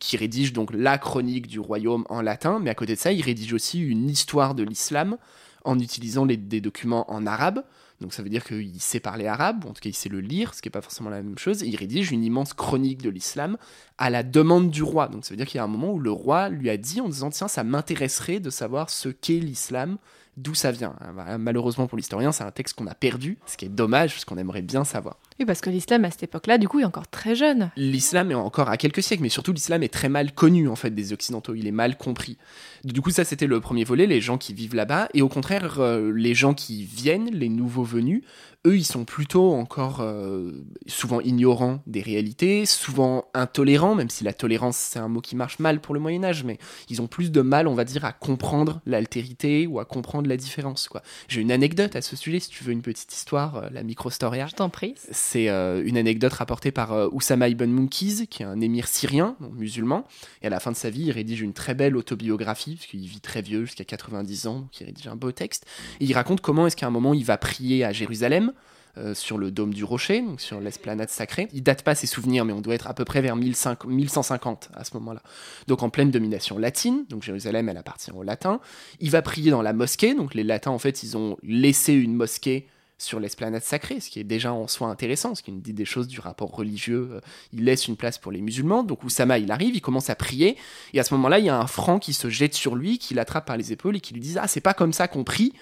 qui 0.00 0.16
rédige 0.16 0.52
donc 0.52 0.72
la 0.74 0.98
chronique 0.98 1.46
du 1.46 1.60
royaume 1.60 2.04
en 2.08 2.20
latin, 2.20 2.58
mais 2.60 2.70
à 2.70 2.74
côté 2.74 2.96
de 2.96 2.98
ça, 2.98 3.12
il 3.12 3.22
rédige 3.22 3.52
aussi 3.52 3.78
une 3.78 4.10
histoire 4.10 4.56
de 4.56 4.64
l'islam 4.64 5.18
en 5.64 5.78
utilisant 5.78 6.26
des 6.26 6.60
documents 6.60 7.08
en 7.12 7.26
arabe. 7.26 7.62
Donc 8.00 8.12
ça 8.12 8.22
veut 8.22 8.28
dire 8.28 8.44
qu'il 8.44 8.80
sait 8.80 9.00
parler 9.00 9.26
arabe, 9.26 9.64
ou 9.64 9.68
en 9.68 9.72
tout 9.72 9.80
cas 9.80 9.88
il 9.88 9.94
sait 9.94 10.08
le 10.08 10.20
lire, 10.20 10.54
ce 10.54 10.62
qui 10.62 10.68
n'est 10.68 10.72
pas 10.72 10.82
forcément 10.82 11.10
la 11.10 11.22
même 11.22 11.38
chose. 11.38 11.62
Et 11.62 11.66
il 11.66 11.76
rédige 11.76 12.12
une 12.12 12.22
immense 12.22 12.54
chronique 12.54 13.02
de 13.02 13.10
l'islam 13.10 13.56
à 13.98 14.08
la 14.08 14.22
demande 14.22 14.70
du 14.70 14.82
roi. 14.82 15.08
Donc 15.08 15.24
ça 15.24 15.30
veut 15.30 15.36
dire 15.36 15.46
qu'il 15.46 15.58
y 15.58 15.60
a 15.60 15.64
un 15.64 15.68
moment 15.68 15.92
où 15.92 15.98
le 15.98 16.12
roi 16.12 16.48
lui 16.48 16.70
a 16.70 16.76
dit 16.76 17.00
en 17.00 17.08
disant 17.08 17.30
tiens 17.30 17.48
ça 17.48 17.64
m'intéresserait 17.64 18.38
de 18.38 18.50
savoir 18.50 18.88
ce 18.90 19.08
qu'est 19.08 19.40
l'islam, 19.40 19.98
d'où 20.38 20.54
ça 20.54 20.70
vient. 20.70 20.94
Bah, 21.16 21.36
malheureusement 21.38 21.86
pour 21.86 21.96
l'historien, 21.96 22.32
c'est 22.32 22.44
un 22.44 22.50
texte 22.50 22.76
qu'on 22.76 22.86
a 22.86 22.94
perdu, 22.94 23.38
ce 23.46 23.56
qui 23.56 23.64
est 23.64 23.68
dommage 23.68 24.12
parce 24.12 24.24
qu'on 24.24 24.38
aimerait 24.38 24.62
bien 24.62 24.84
savoir. 24.84 25.18
Oui, 25.38 25.46
parce 25.46 25.60
que 25.60 25.70
l'islam 25.70 26.04
à 26.04 26.10
cette 26.10 26.24
époque-là, 26.24 26.58
du 26.58 26.68
coup, 26.68 26.80
est 26.80 26.84
encore 26.84 27.08
très 27.08 27.34
jeune. 27.34 27.70
L'islam 27.76 28.30
est 28.30 28.34
encore 28.34 28.68
à 28.68 28.76
quelques 28.76 29.02
siècles, 29.02 29.22
mais 29.22 29.28
surtout 29.28 29.52
l'islam 29.52 29.82
est 29.82 29.92
très 29.92 30.08
mal 30.08 30.32
connu 30.32 30.68
en 30.68 30.76
fait 30.76 30.90
des 30.90 31.12
occidentaux. 31.12 31.54
Il 31.54 31.66
est 31.66 31.72
mal 31.72 31.96
compris. 31.96 32.38
Du 32.84 33.00
coup, 33.00 33.10
ça 33.10 33.24
c'était 33.24 33.46
le 33.46 33.60
premier 33.60 33.84
volet, 33.84 34.06
les 34.06 34.20
gens 34.20 34.38
qui 34.38 34.54
vivent 34.54 34.74
là-bas, 34.74 35.08
et 35.14 35.22
au 35.22 35.28
contraire, 35.28 35.78
euh, 35.78 36.12
les 36.12 36.34
gens 36.34 36.54
qui 36.54 36.84
viennent, 36.84 37.30
les 37.30 37.48
nouveaux 37.48 37.84
venus, 37.84 38.22
eux, 38.66 38.76
ils 38.76 38.84
sont 38.84 39.04
plutôt 39.04 39.52
encore 39.54 40.00
euh, 40.00 40.52
souvent 40.86 41.20
ignorants 41.20 41.80
des 41.86 42.02
réalités, 42.02 42.66
souvent 42.66 43.26
intolérants, 43.32 43.94
même 43.94 44.10
si 44.10 44.24
la 44.24 44.32
tolérance 44.32 44.76
c'est 44.76 44.98
un 44.98 45.08
mot 45.08 45.20
qui 45.20 45.36
marche 45.36 45.60
mal 45.60 45.80
pour 45.80 45.94
le 45.94 46.00
Moyen 46.00 46.24
Âge, 46.24 46.42
mais 46.42 46.58
ils 46.88 47.00
ont 47.00 47.06
plus 47.06 47.30
de 47.30 47.40
mal, 47.40 47.68
on 47.68 47.74
va 47.74 47.84
dire, 47.84 48.04
à 48.04 48.12
comprendre 48.12 48.80
l'altérité 48.84 49.66
ou 49.66 49.78
à 49.78 49.84
comprendre 49.84 50.28
la 50.28 50.36
différence. 50.36 50.88
Quoi. 50.88 51.02
J'ai 51.28 51.40
une 51.40 51.52
anecdote 51.52 51.94
à 51.94 52.02
ce 52.02 52.16
sujet, 52.16 52.40
si 52.40 52.50
tu 52.50 52.64
veux 52.64 52.72
une 52.72 52.82
petite 52.82 53.12
histoire, 53.12 53.56
euh, 53.56 53.68
la 53.70 53.84
microstoria. 53.84 54.46
Je 54.46 54.54
t'en 54.54 54.70
prie. 54.70 54.94
C'est 55.12 55.48
euh, 55.48 55.82
une 55.84 55.96
anecdote 55.96 56.32
rapportée 56.32 56.72
par 56.72 57.12
Oussama 57.14 57.48
ibn 57.48 57.70
Munkiz, 57.70 58.26
qui 58.28 58.42
est 58.42 58.46
un 58.46 58.60
émir 58.60 58.88
syrien, 58.88 59.36
donc 59.40 59.54
musulman, 59.54 60.04
et 60.42 60.48
à 60.48 60.50
la 60.50 60.58
fin 60.58 60.72
de 60.72 60.76
sa 60.76 60.90
vie, 60.90 61.04
il 61.04 61.12
rédige 61.12 61.40
une 61.40 61.52
très 61.52 61.74
belle 61.74 61.96
autobiographie, 61.96 62.74
parce 62.74 62.86
qu'il 62.86 63.06
vit 63.06 63.20
très 63.20 63.40
vieux, 63.40 63.64
jusqu'à 63.64 63.84
90 63.84 64.46
ans, 64.48 64.58
donc 64.60 64.80
il 64.80 64.84
rédige 64.84 65.06
un 65.06 65.16
beau 65.16 65.30
texte. 65.30 65.64
Et 66.00 66.04
il 66.06 66.12
raconte 66.12 66.40
comment 66.40 66.66
est-ce 66.66 66.76
qu'à 66.76 66.86
un 66.86 66.90
moment 66.90 67.14
il 67.14 67.24
va 67.24 67.38
prier 67.38 67.84
à 67.84 67.92
Jérusalem, 67.92 68.52
euh, 68.96 69.14
sur 69.14 69.38
le 69.38 69.50
dôme 69.50 69.74
du 69.74 69.84
rocher, 69.84 70.22
donc 70.22 70.40
sur 70.40 70.60
l'esplanade 70.60 71.08
sacrée. 71.08 71.48
Il 71.52 71.62
date 71.62 71.82
pas 71.82 71.94
ses 71.94 72.06
souvenirs, 72.06 72.44
mais 72.44 72.52
on 72.52 72.60
doit 72.60 72.74
être 72.74 72.86
à 72.86 72.94
peu 72.94 73.04
près 73.04 73.20
vers 73.20 73.36
1150 73.36 74.70
à 74.74 74.84
ce 74.84 74.94
moment-là. 74.94 75.22
Donc 75.66 75.82
en 75.82 75.90
pleine 75.90 76.10
domination 76.10 76.58
latine, 76.58 77.04
donc 77.08 77.22
Jérusalem 77.22 77.68
elle 77.68 77.76
appartient 77.76 78.10
aux 78.10 78.22
latins. 78.22 78.60
Il 79.00 79.10
va 79.10 79.22
prier 79.22 79.50
dans 79.50 79.62
la 79.62 79.72
mosquée, 79.72 80.14
donc 80.14 80.34
les 80.34 80.44
latins 80.44 80.70
en 80.70 80.78
fait 80.78 81.02
ils 81.02 81.16
ont 81.16 81.36
laissé 81.42 81.92
une 81.92 82.14
mosquée 82.14 82.66
sur 82.98 83.20
l'esplanade 83.20 83.62
sacrée, 83.62 84.00
ce 84.00 84.10
qui 84.10 84.18
est 84.18 84.24
déjà 84.24 84.52
en 84.52 84.66
soi 84.66 84.88
intéressant, 84.88 85.34
ce 85.34 85.42
qui 85.42 85.52
nous 85.52 85.60
dit 85.60 85.72
des 85.72 85.84
choses 85.84 86.08
du 86.08 86.18
rapport 86.18 86.50
religieux. 86.50 87.10
Euh, 87.12 87.20
il 87.52 87.64
laisse 87.64 87.86
une 87.86 87.96
place 87.96 88.18
pour 88.18 88.32
les 88.32 88.40
musulmans, 88.40 88.82
donc 88.82 89.04
Oussama 89.04 89.38
il 89.38 89.50
arrive, 89.52 89.76
il 89.76 89.80
commence 89.80 90.10
à 90.10 90.16
prier, 90.16 90.56
et 90.92 91.00
à 91.00 91.04
ce 91.04 91.14
moment-là 91.14 91.38
il 91.38 91.44
y 91.44 91.48
a 91.48 91.58
un 91.58 91.66
franc 91.68 92.00
qui 92.00 92.12
se 92.12 92.28
jette 92.28 92.54
sur 92.54 92.74
lui, 92.74 92.98
qui 92.98 93.14
l'attrape 93.14 93.46
par 93.46 93.56
les 93.56 93.72
épaules 93.72 93.96
et 93.96 94.00
qui 94.00 94.14
lui 94.14 94.20
dit 94.20 94.34
ah 94.38 94.48
c'est 94.48 94.60
pas 94.60 94.74
comme 94.74 94.92
ça 94.92 95.06
qu'on 95.06 95.24
prie 95.24 95.52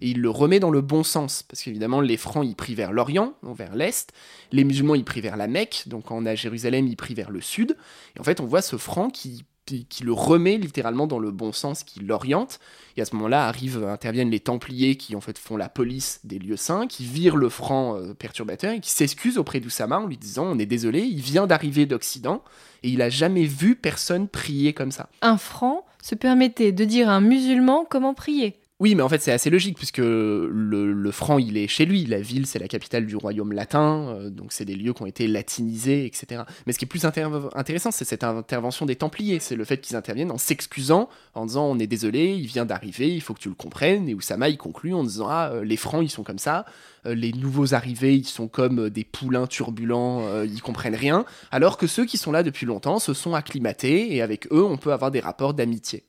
et 0.00 0.08
il 0.08 0.20
le 0.20 0.30
remet 0.30 0.60
dans 0.60 0.70
le 0.70 0.80
bon 0.80 1.02
sens, 1.02 1.42
parce 1.42 1.62
qu'évidemment 1.62 2.00
les 2.00 2.16
Francs 2.16 2.46
ils 2.46 2.56
prient 2.56 2.74
vers 2.74 2.92
l'Orient, 2.92 3.34
vers 3.42 3.74
l'Est, 3.74 4.12
les 4.52 4.64
musulmans 4.64 4.94
ils 4.94 5.04
prient 5.04 5.20
vers 5.20 5.36
la 5.36 5.46
Mecque, 5.46 5.84
donc 5.86 6.10
on 6.10 6.26
a 6.26 6.34
Jérusalem 6.34 6.86
ils 6.86 6.96
prient 6.96 7.14
vers 7.14 7.30
le 7.30 7.40
Sud, 7.40 7.76
et 8.16 8.20
en 8.20 8.24
fait 8.24 8.40
on 8.40 8.46
voit 8.46 8.62
ce 8.62 8.76
Franc 8.76 9.10
qui 9.10 9.44
qui 9.66 10.04
le 10.04 10.12
remet 10.12 10.58
littéralement 10.58 11.06
dans 11.06 11.18
le 11.18 11.30
bon 11.30 11.52
sens, 11.52 11.82
qui 11.82 12.00
l'oriente. 12.00 12.60
Et 12.96 13.02
à 13.02 13.04
ce 13.04 13.14
moment-là, 13.16 13.46
arrivent, 13.46 13.84
interviennent 13.84 14.30
les 14.30 14.40
Templiers 14.40 14.96
qui 14.96 15.16
en 15.16 15.20
fait 15.20 15.38
font 15.38 15.56
la 15.56 15.68
police 15.68 16.20
des 16.24 16.38
lieux 16.38 16.56
saints, 16.56 16.86
qui 16.86 17.04
virent 17.04 17.36
le 17.36 17.48
franc 17.48 17.96
euh, 17.96 18.14
perturbateur 18.14 18.72
et 18.72 18.80
qui 18.80 18.90
s'excusent 18.90 19.38
auprès 19.38 19.60
d'Oussama 19.60 19.98
en 19.98 20.06
lui 20.06 20.16
disant 20.16 20.44
on 20.44 20.58
est 20.58 20.66
désolé, 20.66 21.00
il 21.00 21.20
vient 21.20 21.46
d'arriver 21.46 21.86
d'Occident 21.86 22.42
et 22.82 22.90
il 22.90 23.02
a 23.02 23.10
jamais 23.10 23.44
vu 23.44 23.74
personne 23.74 24.28
prier 24.28 24.72
comme 24.72 24.92
ça. 24.92 25.08
Un 25.22 25.36
franc 25.36 25.84
se 26.02 26.14
permettait 26.14 26.72
de 26.72 26.84
dire 26.84 27.08
à 27.08 27.14
un 27.14 27.20
musulman 27.20 27.84
comment 27.88 28.14
prier. 28.14 28.56
Oui, 28.78 28.94
mais 28.94 29.02
en 29.02 29.08
fait, 29.08 29.22
c'est 29.22 29.32
assez 29.32 29.48
logique, 29.48 29.78
puisque 29.78 30.02
le, 30.02 31.10
franc, 31.10 31.38
il 31.38 31.56
est 31.56 31.66
chez 31.66 31.86
lui. 31.86 32.04
La 32.04 32.20
ville, 32.20 32.46
c'est 32.46 32.58
la 32.58 32.68
capitale 32.68 33.06
du 33.06 33.16
royaume 33.16 33.52
latin, 33.52 34.08
euh, 34.08 34.28
donc 34.28 34.52
c'est 34.52 34.66
des 34.66 34.74
lieux 34.74 34.92
qui 34.92 35.00
ont 35.02 35.06
été 35.06 35.26
latinisés, 35.28 36.04
etc. 36.04 36.42
Mais 36.66 36.74
ce 36.74 36.78
qui 36.78 36.84
est 36.84 36.88
plus 36.88 37.06
intéressant, 37.06 37.90
c'est 37.90 38.04
cette 38.04 38.22
intervention 38.22 38.84
des 38.84 38.96
Templiers. 38.96 39.40
C'est 39.40 39.56
le 39.56 39.64
fait 39.64 39.78
qu'ils 39.80 39.96
interviennent 39.96 40.30
en 40.30 40.36
s'excusant, 40.36 41.08
en 41.32 41.46
disant 41.46 41.64
on 41.64 41.78
est 41.78 41.86
désolé, 41.86 42.34
il 42.34 42.48
vient 42.48 42.66
d'arriver, 42.66 43.14
il 43.14 43.22
faut 43.22 43.32
que 43.32 43.40
tu 43.40 43.48
le 43.48 43.54
comprennes. 43.54 44.10
Et 44.10 44.14
Oussama, 44.14 44.50
il 44.50 44.58
conclut 44.58 44.92
en 44.92 45.04
disant 45.04 45.28
ah, 45.30 45.52
euh, 45.54 45.64
les 45.64 45.78
francs, 45.78 46.04
ils 46.04 46.10
sont 46.10 46.22
comme 46.22 46.38
ça, 46.38 46.66
euh, 47.06 47.14
les 47.14 47.32
nouveaux 47.32 47.72
arrivés, 47.72 48.14
ils 48.14 48.26
sont 48.26 48.46
comme 48.46 48.90
des 48.90 49.04
poulains 49.04 49.46
turbulents, 49.46 50.42
ils 50.44 50.60
comprennent 50.60 50.94
rien. 50.94 51.24
Alors 51.50 51.78
que 51.78 51.86
ceux 51.86 52.04
qui 52.04 52.18
sont 52.18 52.30
là 52.30 52.42
depuis 52.42 52.66
longtemps 52.66 52.98
se 52.98 53.14
sont 53.14 53.32
acclimatés, 53.32 54.14
et 54.14 54.20
avec 54.20 54.52
eux, 54.52 54.64
on 54.64 54.76
peut 54.76 54.92
avoir 54.92 55.10
des 55.10 55.20
rapports 55.20 55.54
d'amitié. 55.54 56.04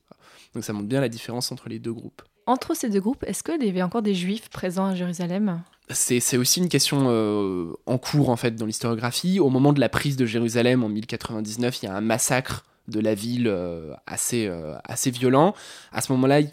Donc 0.54 0.66
ça 0.66 0.74
montre 0.74 0.88
bien 0.88 1.00
la 1.00 1.10
différence 1.10 1.50
entre 1.54 1.70
les 1.70 1.80
deux 1.80 1.94
groupes 1.94 2.24
entre 2.48 2.76
ces 2.76 2.90
deux 2.90 3.02
groupes, 3.02 3.24
est-ce 3.28 3.44
qu'il 3.44 3.64
y 3.64 3.70
avait 3.70 3.84
encore 3.84 4.02
des 4.02 4.16
juifs 4.16 4.50
présents 4.50 4.88
à 4.88 4.96
Jérusalem? 4.96 5.62
C'est 5.90 6.38
aussi 6.38 6.60
une 6.60 6.70
question 6.70 7.08
euh, 7.10 7.74
en 7.86 7.98
cours 7.98 8.30
en 8.30 8.36
fait 8.36 8.56
dans 8.56 8.66
l'historiographie. 8.66 9.40
Au 9.40 9.50
moment 9.50 9.72
de 9.72 9.80
la 9.80 9.90
prise 9.90 10.18
de 10.18 10.26
Jérusalem 10.26 10.84
en 10.84 10.90
1099, 10.90 11.82
il 11.82 11.86
y 11.86 11.90
a 11.90 11.96
un 11.96 12.02
massacre 12.02 12.66
de 12.88 13.00
la 13.00 13.16
ville 13.16 13.48
euh, 13.48 13.94
assez, 14.06 14.48
euh, 14.48 14.76
assez 14.84 15.12
violent. 15.12 15.54
À 15.92 16.02
ce 16.02 16.12
moment-là, 16.14 16.40
il 16.40 16.52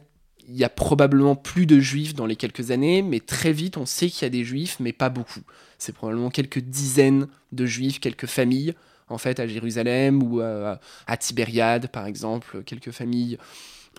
y 0.49 0.63
a 0.65 0.69
probablement 0.69 1.37
plus 1.37 1.67
de 1.67 1.81
juifs 1.81 2.15
dans 2.15 2.27
les 2.27 2.37
quelques 2.37 2.71
années, 2.71 3.03
mais 3.03 3.21
très 3.21 3.53
vite 3.53 3.77
on 3.77 3.87
sait 3.87 4.09
qu'il 4.09 4.23
y 4.23 4.27
a 4.27 4.31
des 4.31 4.45
juifs, 4.45 4.77
mais 4.79 4.93
pas 4.93 5.09
beaucoup. 5.09 5.43
C'est 5.79 5.95
probablement 5.95 6.31
quelques 6.31 6.61
dizaines 6.61 7.27
de 7.53 7.67
juifs, 7.67 7.99
quelques 7.99 8.27
familles 8.27 8.75
en 9.09 9.19
fait 9.19 9.39
à 9.39 9.47
Jérusalem 9.47 10.23
ou 10.23 10.41
à 10.41 11.17
Tibériade 11.19 11.89
par 11.89 12.07
exemple, 12.07 12.63
quelques 12.65 12.91
familles 12.91 13.39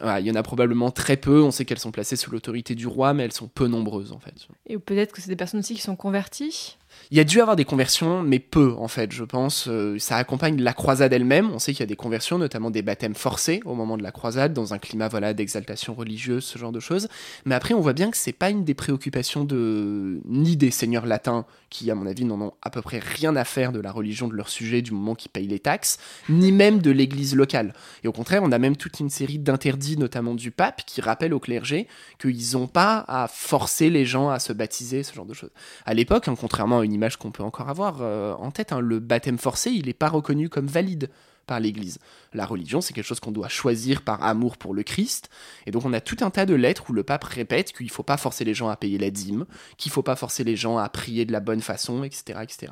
il 0.02 0.26
y 0.26 0.32
en 0.32 0.36
a 0.36 0.44
probablement 0.44 0.92
très 0.92 1.18
peu. 1.18 1.42
On 1.42 1.52
sait 1.52 1.66
qu'elles 1.66 1.80
sont 1.80 1.92
placées 1.92 2.16
sous 2.16 2.32
l'autorité 2.32 2.76
du 2.76 2.88
roi, 2.88 3.14
mais 3.14 3.24
elles 3.24 3.32
sont 3.32 3.48
peu 3.48 3.68
nombreuses 3.68 4.12
en 4.12 4.20
fait. 4.20 4.48
Et 4.68 4.78
peut-être 4.78 5.14
que 5.14 5.22
c'est 5.22 5.30
des 5.30 5.36
personnes 5.36 5.60
aussi 5.60 5.76
qui 5.76 5.82
sont 5.82 5.96
converties 5.96 6.78
il 7.12 7.18
y 7.18 7.20
a 7.20 7.24
dû 7.24 7.40
avoir 7.40 7.56
des 7.56 7.66
conversions, 7.66 8.22
mais 8.22 8.40
peu 8.40 8.74
en 8.78 8.88
fait, 8.88 9.12
je 9.12 9.24
pense. 9.24 9.68
Euh, 9.68 9.98
ça 10.00 10.18
accompagne 10.18 10.62
la 10.62 10.74
croisade 10.74 11.14
elle-même. 11.14 11.52
On 11.52 11.60
sait 11.60 11.72
qu'il 11.74 11.82
y 11.82 11.84
a 11.84 11.88
des 11.88 11.96
conversions, 11.96 12.38
notamment 12.38 12.72
des 12.72 12.82
baptêmes 12.82 13.16
forcés 13.16 13.62
au 13.66 13.76
moment 13.76 13.98
de 13.98 14.04
la 14.04 14.12
croisade, 14.12 14.54
dans 14.54 14.74
un 14.74 14.78
climat 14.78 15.08
voilà 15.08 15.34
d'exaltation 15.34 15.94
religieuse, 15.94 16.44
ce 16.44 16.58
genre 16.58 16.72
de 16.72 16.80
choses. 16.80 17.08
Mais 17.46 17.56
après, 17.56 17.74
on 17.74 17.82
voit 17.82 17.94
bien 17.94 18.12
que 18.12 18.18
c'est 18.18 18.34
pas 18.34 18.50
une 18.50 18.64
des 18.64 18.74
préoccupations 18.74 19.44
de 19.44 20.20
ni 20.26 20.58
des 20.58 20.72
seigneurs 20.72 21.06
latins 21.06 21.46
qui, 21.70 21.92
à 21.92 21.96
mon 21.96 22.08
avis, 22.08 22.26
n'en 22.26 22.40
ont 22.42 22.54
à 22.62 22.70
peu 22.70 22.82
près 22.82 23.00
rien 23.00 23.36
à 23.36 23.44
faire 23.44 23.72
de 23.72 23.80
la 23.80 23.92
religion 23.92 24.28
de 24.28 24.34
leur 24.34 24.50
sujet 24.50 24.82
du 24.82 24.92
moment 24.92 25.16
qu'ils 25.16 25.32
payent 25.32 25.48
les 25.48 25.60
taxes, 25.60 25.98
ni 26.30 26.52
même 26.52 26.82
de 26.82 26.92
l'Église 26.92 27.36
locale. 27.36 27.74
Et 28.04 28.08
au 28.08 28.12
contraire, 28.12 28.42
on 28.44 28.52
a 28.52 28.58
même 28.58 28.78
toute 28.78 29.00
une 29.00 29.10
série 29.10 29.40
d'interdits, 29.40 29.98
notamment 29.98 30.34
du 30.34 30.52
pape, 30.52 30.84
qui 30.86 31.02
rappellent 31.02 31.34
au 31.34 31.40
clergé 31.40 31.88
qu'ils 32.20 32.54
n'ont 32.54 32.68
pas 32.68 33.04
à 33.08 33.28
forcer 33.28 33.90
les 33.90 34.06
gens 34.06 34.30
à 34.30 34.40
se 34.40 34.54
baptiser, 34.54 35.04
ce 35.04 35.14
genre 35.14 35.26
de 35.26 35.34
choses. 35.34 35.52
À 35.86 35.94
l'époque, 35.94 36.28
hein, 36.28 36.36
contrairement 36.40 36.80
à 36.80 36.86
une 36.86 36.95
image 36.96 37.18
qu'on 37.18 37.32
peut 37.32 37.44
encore 37.44 37.70
avoir 37.70 37.98
euh, 38.02 38.34
en 38.36 38.50
tête. 38.50 38.72
Hein. 38.72 38.80
Le 38.80 39.00
baptême 39.00 39.38
forcé, 39.38 39.70
il 39.70 39.86
n'est 39.86 39.94
pas 39.94 40.10
reconnu 40.10 40.50
comme 40.50 40.68
valide 40.68 41.10
par 41.46 41.60
l'Église. 41.60 42.00
La 42.34 42.46
religion, 42.48 42.82
c'est 42.82 42.94
quelque 42.94 43.06
chose 43.06 43.20
qu'on 43.20 43.32
doit 43.32 43.50
choisir 43.50 44.02
par 44.02 44.24
amour 44.24 44.58
pour 44.58 44.74
le 44.74 44.82
Christ. 44.82 45.30
Et 45.68 45.72
donc 45.72 45.86
on 45.86 45.94
a 45.94 46.02
tout 46.02 46.18
un 46.22 46.32
tas 46.32 46.48
de 46.48 46.56
lettres 46.56 46.90
où 46.90 46.94
le 46.94 47.04
pape 47.04 47.24
répète 47.24 47.72
qu'il 47.72 47.86
ne 47.86 47.92
faut 47.92 48.02
pas 48.02 48.18
forcer 48.18 48.44
les 48.44 48.56
gens 48.56 48.70
à 48.70 48.76
payer 48.76 48.98
la 48.98 49.12
dîme, 49.12 49.46
qu'il 49.78 49.92
ne 49.92 49.94
faut 49.94 50.02
pas 50.02 50.16
forcer 50.16 50.44
les 50.44 50.56
gens 50.56 50.80
à 50.80 50.90
prier 50.90 51.26
de 51.26 51.32
la 51.32 51.40
bonne 51.40 51.62
façon, 51.62 52.04
etc. 52.04 52.40
etc. 52.42 52.72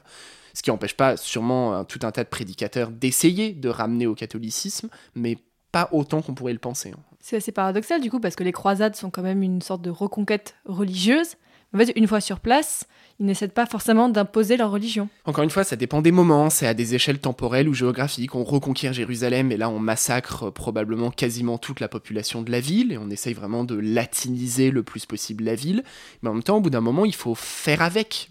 Ce 0.56 0.64
qui 0.64 0.72
n'empêche 0.72 0.96
pas 0.96 1.18
sûrement 1.18 1.84
tout 1.86 2.00
un 2.02 2.12
tas 2.12 2.24
de 2.24 2.30
prédicateurs 2.30 2.90
d'essayer 2.90 3.54
de 3.54 3.70
ramener 3.70 4.08
au 4.08 4.16
catholicisme, 4.16 4.90
mais 5.14 5.38
pas 5.72 5.90
autant 5.92 6.22
qu'on 6.22 6.36
pourrait 6.36 6.54
le 6.54 6.60
penser. 6.60 6.92
Hein. 6.92 7.00
C'est 7.20 7.38
assez 7.38 7.52
paradoxal 7.52 8.02
du 8.02 8.10
coup, 8.12 8.20
parce 8.20 8.36
que 8.36 8.44
les 8.44 8.52
croisades 8.52 8.96
sont 8.96 9.10
quand 9.10 9.24
même 9.24 9.44
une 9.44 9.62
sorte 9.62 9.82
de 9.82 9.90
reconquête 9.90 10.56
religieuse. 10.66 11.36
En 11.74 11.78
fait, 11.80 11.92
une 11.96 12.08
fois 12.08 12.22
sur 12.22 12.40
place, 12.40 12.86
ils 13.20 13.26
n'essaient 13.26 13.48
pas 13.48 13.66
forcément 13.66 14.10
d'imposer 14.10 14.58
leur 14.58 14.72
religion. 14.72 15.10
Encore 15.26 15.44
une 15.44 15.50
fois, 15.50 15.64
ça 15.64 15.76
dépend 15.76 16.02
des 16.02 16.12
moments, 16.12 16.50
c'est 16.50 16.68
à 16.68 16.74
des 16.74 16.96
échelles 16.96 17.20
temporelles 17.20 17.68
ou 17.68 17.74
géographiques. 17.74 18.36
On 18.36 18.44
reconquiert 18.44 18.94
Jérusalem 18.94 19.52
et 19.52 19.58
là 19.58 19.70
on 19.70 19.80
massacre 19.80 20.50
probablement 20.52 21.10
quasiment 21.10 21.58
toute 21.58 21.80
la 21.80 21.88
population 21.88 22.42
de 22.42 22.52
la 22.52 22.60
ville 22.60 22.92
et 22.92 22.98
on 22.98 23.10
essaye 23.10 23.34
vraiment 23.34 23.64
de 23.64 23.76
latiniser 23.76 24.72
le 24.72 24.84
plus 24.84 25.06
possible 25.06 25.44
la 25.44 25.56
ville. 25.56 25.84
Mais 26.22 26.30
en 26.30 26.34
même 26.34 26.44
temps, 26.44 26.58
au 26.58 26.62
bout 26.62 26.70
d'un 26.70 26.82
moment, 26.82 27.06
il 27.06 27.16
faut 27.16 27.36
faire 27.36 27.82
avec. 27.82 28.30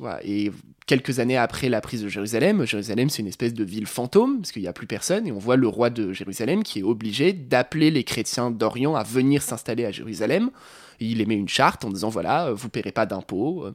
Quelques 0.93 1.21
années 1.21 1.39
après 1.39 1.71
la 1.71 1.81
prise 1.81 2.03
de 2.03 2.09
Jérusalem, 2.09 2.67
Jérusalem 2.67 3.09
c'est 3.09 3.23
une 3.23 3.29
espèce 3.29 3.55
de 3.55 3.65
ville 3.65 3.87
fantôme 3.87 4.41
parce 4.41 4.53
qu'il 4.53 4.61
n'y 4.61 4.69
a 4.69 4.75
plus 4.75 4.87
personne 4.87 5.27
et 5.27 5.33
on 5.33 5.39
voit 5.39 5.57
le 5.57 5.67
roi 5.67 5.89
de 5.89 6.13
Jérusalem 6.13 6.63
qui 6.63 6.81
est 6.81 6.83
obligé 6.83 7.33
d'appeler 7.33 7.91
les 7.91 8.05
chrétiens 8.05 8.51
d'Orient 8.51 8.95
à 8.95 9.03
venir 9.03 9.41
s'installer 9.41 9.87
à 9.87 9.91
Jérusalem. 9.91 10.51
il 11.01 11.23
émet 11.23 11.35
une 11.35 11.49
charte 11.49 11.87
en 11.87 11.89
disant 11.89 12.11
voilà, 12.11 12.53
vous 12.53 12.69
paierez 12.69 12.93
pas 12.93 13.07
d'impôts, 13.07 13.69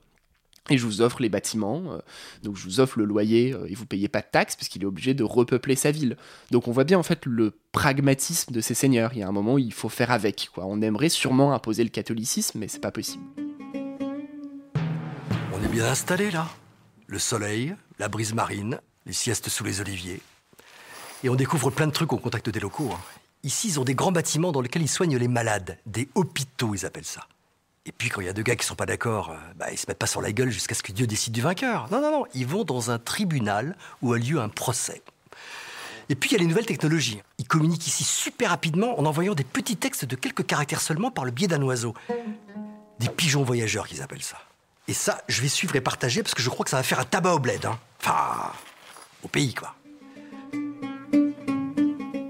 et 0.69 0.77
je 0.77 0.85
vous 0.85 1.01
offre 1.01 1.19
les 1.19 1.29
bâtiments, 1.29 1.81
euh, 1.91 1.97
donc 2.43 2.55
je 2.55 2.63
vous 2.63 2.79
offre 2.79 2.99
le 2.99 3.05
loyer 3.05 3.55
euh, 3.55 3.65
et 3.67 3.73
vous 3.73 3.87
payez 3.87 4.09
pas 4.09 4.21
de 4.21 4.27
taxes 4.31 4.55
puisqu'il 4.55 4.83
est 4.83 4.85
obligé 4.85 5.15
de 5.15 5.23
repeupler 5.23 5.75
sa 5.75 5.89
ville. 5.89 6.17
Donc 6.51 6.67
on 6.67 6.71
voit 6.71 6.83
bien 6.83 6.99
en 6.99 7.03
fait 7.03 7.25
le 7.25 7.51
pragmatisme 7.71 8.53
de 8.53 8.61
ces 8.61 8.75
seigneurs. 8.75 9.13
Il 9.13 9.19
y 9.21 9.23
a 9.23 9.27
un 9.27 9.31
moment 9.31 9.55
où 9.55 9.59
il 9.59 9.73
faut 9.73 9.89
faire 9.89 10.11
avec. 10.11 10.51
On 10.55 10.83
aimerait 10.83 11.09
sûrement 11.09 11.51
imposer 11.51 11.83
le 11.83 11.89
catholicisme, 11.89 12.59
mais 12.59 12.67
c'est 12.67 12.79
pas 12.79 12.91
possible. 12.91 13.23
On 15.51 15.63
est 15.63 15.71
bien 15.71 15.87
installé 15.87 16.29
là. 16.29 16.47
Le 17.07 17.19
soleil, 17.19 17.73
la 17.99 18.09
brise 18.09 18.33
marine, 18.33 18.81
les 19.05 19.13
siestes 19.13 19.47
sous 19.47 19.63
les 19.63 19.79
oliviers. 19.79 20.21
Et 21.23 21.29
on 21.29 21.35
découvre 21.35 21.69
plein 21.69 21.87
de 21.87 21.91
trucs 21.93 22.11
au 22.11 22.17
contact 22.17 22.49
des 22.49 22.59
locaux. 22.59 22.91
Hein. 22.93 22.99
Ici, 23.43 23.69
ils 23.69 23.79
ont 23.79 23.85
des 23.85 23.95
grands 23.95 24.11
bâtiments 24.11 24.51
dans 24.51 24.59
lesquels 24.59 24.81
ils 24.81 24.89
soignent 24.89 25.17
les 25.17 25.29
malades, 25.29 25.77
des 25.85 26.09
hôpitaux, 26.15 26.75
ils 26.75 26.85
appellent 26.85 27.05
ça. 27.05 27.25
Et 27.85 27.93
puis 27.93 28.09
quand 28.09 28.19
il 28.19 28.25
y 28.25 28.29
a 28.29 28.33
deux 28.33 28.43
gars 28.43 28.57
qui 28.57 28.65
sont 28.65 28.75
pas 28.75 28.85
d'accord, 28.85 29.31
euh, 29.31 29.37
bah, 29.55 29.71
ils 29.71 29.77
se 29.77 29.85
mettent 29.87 29.97
pas 29.97 30.07
sur 30.07 30.21
la 30.21 30.33
gueule 30.33 30.49
jusqu'à 30.49 30.75
ce 30.75 30.83
que 30.83 30.91
Dieu 30.91 31.07
décide 31.07 31.31
du 31.31 31.41
vainqueur. 31.41 31.87
Non, 31.89 32.01
non, 32.01 32.11
non, 32.11 32.25
ils 32.33 32.45
vont 32.45 32.65
dans 32.65 32.91
un 32.91 32.99
tribunal 32.99 33.77
où 34.01 34.11
a 34.11 34.17
lieu 34.17 34.41
un 34.41 34.49
procès. 34.49 35.01
Et 36.09 36.15
puis 36.15 36.29
il 36.29 36.33
y 36.33 36.35
a 36.35 36.39
les 36.39 36.45
nouvelles 36.45 36.65
technologies. 36.65 37.21
Ils 37.37 37.47
communiquent 37.47 37.87
ici 37.87 38.03
super 38.03 38.49
rapidement 38.49 38.99
en 38.99 39.05
envoyant 39.05 39.33
des 39.33 39.45
petits 39.45 39.77
textes 39.77 40.03
de 40.03 40.17
quelques 40.17 40.45
caractères 40.45 40.81
seulement 40.81 41.11
par 41.11 41.23
le 41.23 41.31
biais 41.31 41.47
d'un 41.47 41.61
oiseau. 41.61 41.93
Des 42.99 43.07
pigeons 43.07 43.43
voyageurs 43.43 43.87
qu'ils 43.87 44.01
appellent 44.01 44.21
ça. 44.21 44.37
Et 44.89 44.93
ça, 44.93 45.21
je 45.27 45.41
vais 45.41 45.49
suivre 45.49 45.75
et 45.75 45.81
partager 45.81 46.23
parce 46.23 46.33
que 46.33 46.41
je 46.41 46.49
crois 46.49 46.63
que 46.63 46.69
ça 46.69 46.77
va 46.77 46.83
faire 46.83 46.99
un 46.99 47.03
tabac 47.03 47.33
au 47.33 47.39
bled. 47.39 47.65
Hein. 47.65 47.77
Enfin, 47.99 48.53
au 49.23 49.27
pays, 49.27 49.53
quoi. 49.53 49.75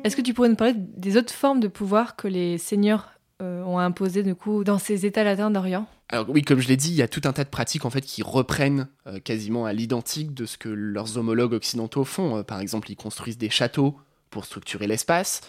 Est-ce 0.03 0.15
que 0.15 0.21
tu 0.21 0.33
pourrais 0.33 0.49
nous 0.49 0.55
parler 0.55 0.73
des 0.75 1.17
autres 1.17 1.33
formes 1.33 1.59
de 1.59 1.67
pouvoir 1.67 2.15
que 2.15 2.27
les 2.27 2.57
seigneurs 2.57 3.11
euh, 3.41 3.61
ont 3.63 3.77
imposées 3.77 4.23
du 4.23 4.33
coup 4.33 4.63
dans 4.63 4.79
ces 4.79 5.05
États 5.05 5.23
latins 5.23 5.51
d'Orient? 5.51 5.85
Alors 6.09 6.29
oui, 6.29 6.41
comme 6.41 6.59
je 6.59 6.69
l'ai 6.69 6.77
dit, 6.77 6.89
il 6.89 6.95
y 6.95 7.01
a 7.01 7.07
tout 7.07 7.21
un 7.25 7.33
tas 7.33 7.43
de 7.43 7.49
pratiques 7.49 7.85
en 7.85 7.89
fait 7.89 8.01
qui 8.01 8.23
reprennent 8.23 8.87
euh, 9.05 9.19
quasiment 9.19 9.65
à 9.65 9.73
l'identique 9.73 10.33
de 10.33 10.45
ce 10.45 10.57
que 10.57 10.69
leurs 10.69 11.17
homologues 11.17 11.53
occidentaux 11.53 12.05
font. 12.05 12.37
Euh, 12.37 12.43
par 12.43 12.61
exemple, 12.61 12.89
ils 12.89 12.95
construisent 12.95 13.37
des 13.37 13.49
châteaux 13.49 13.97
pour 14.29 14.45
structurer 14.45 14.87
l'espace, 14.87 15.41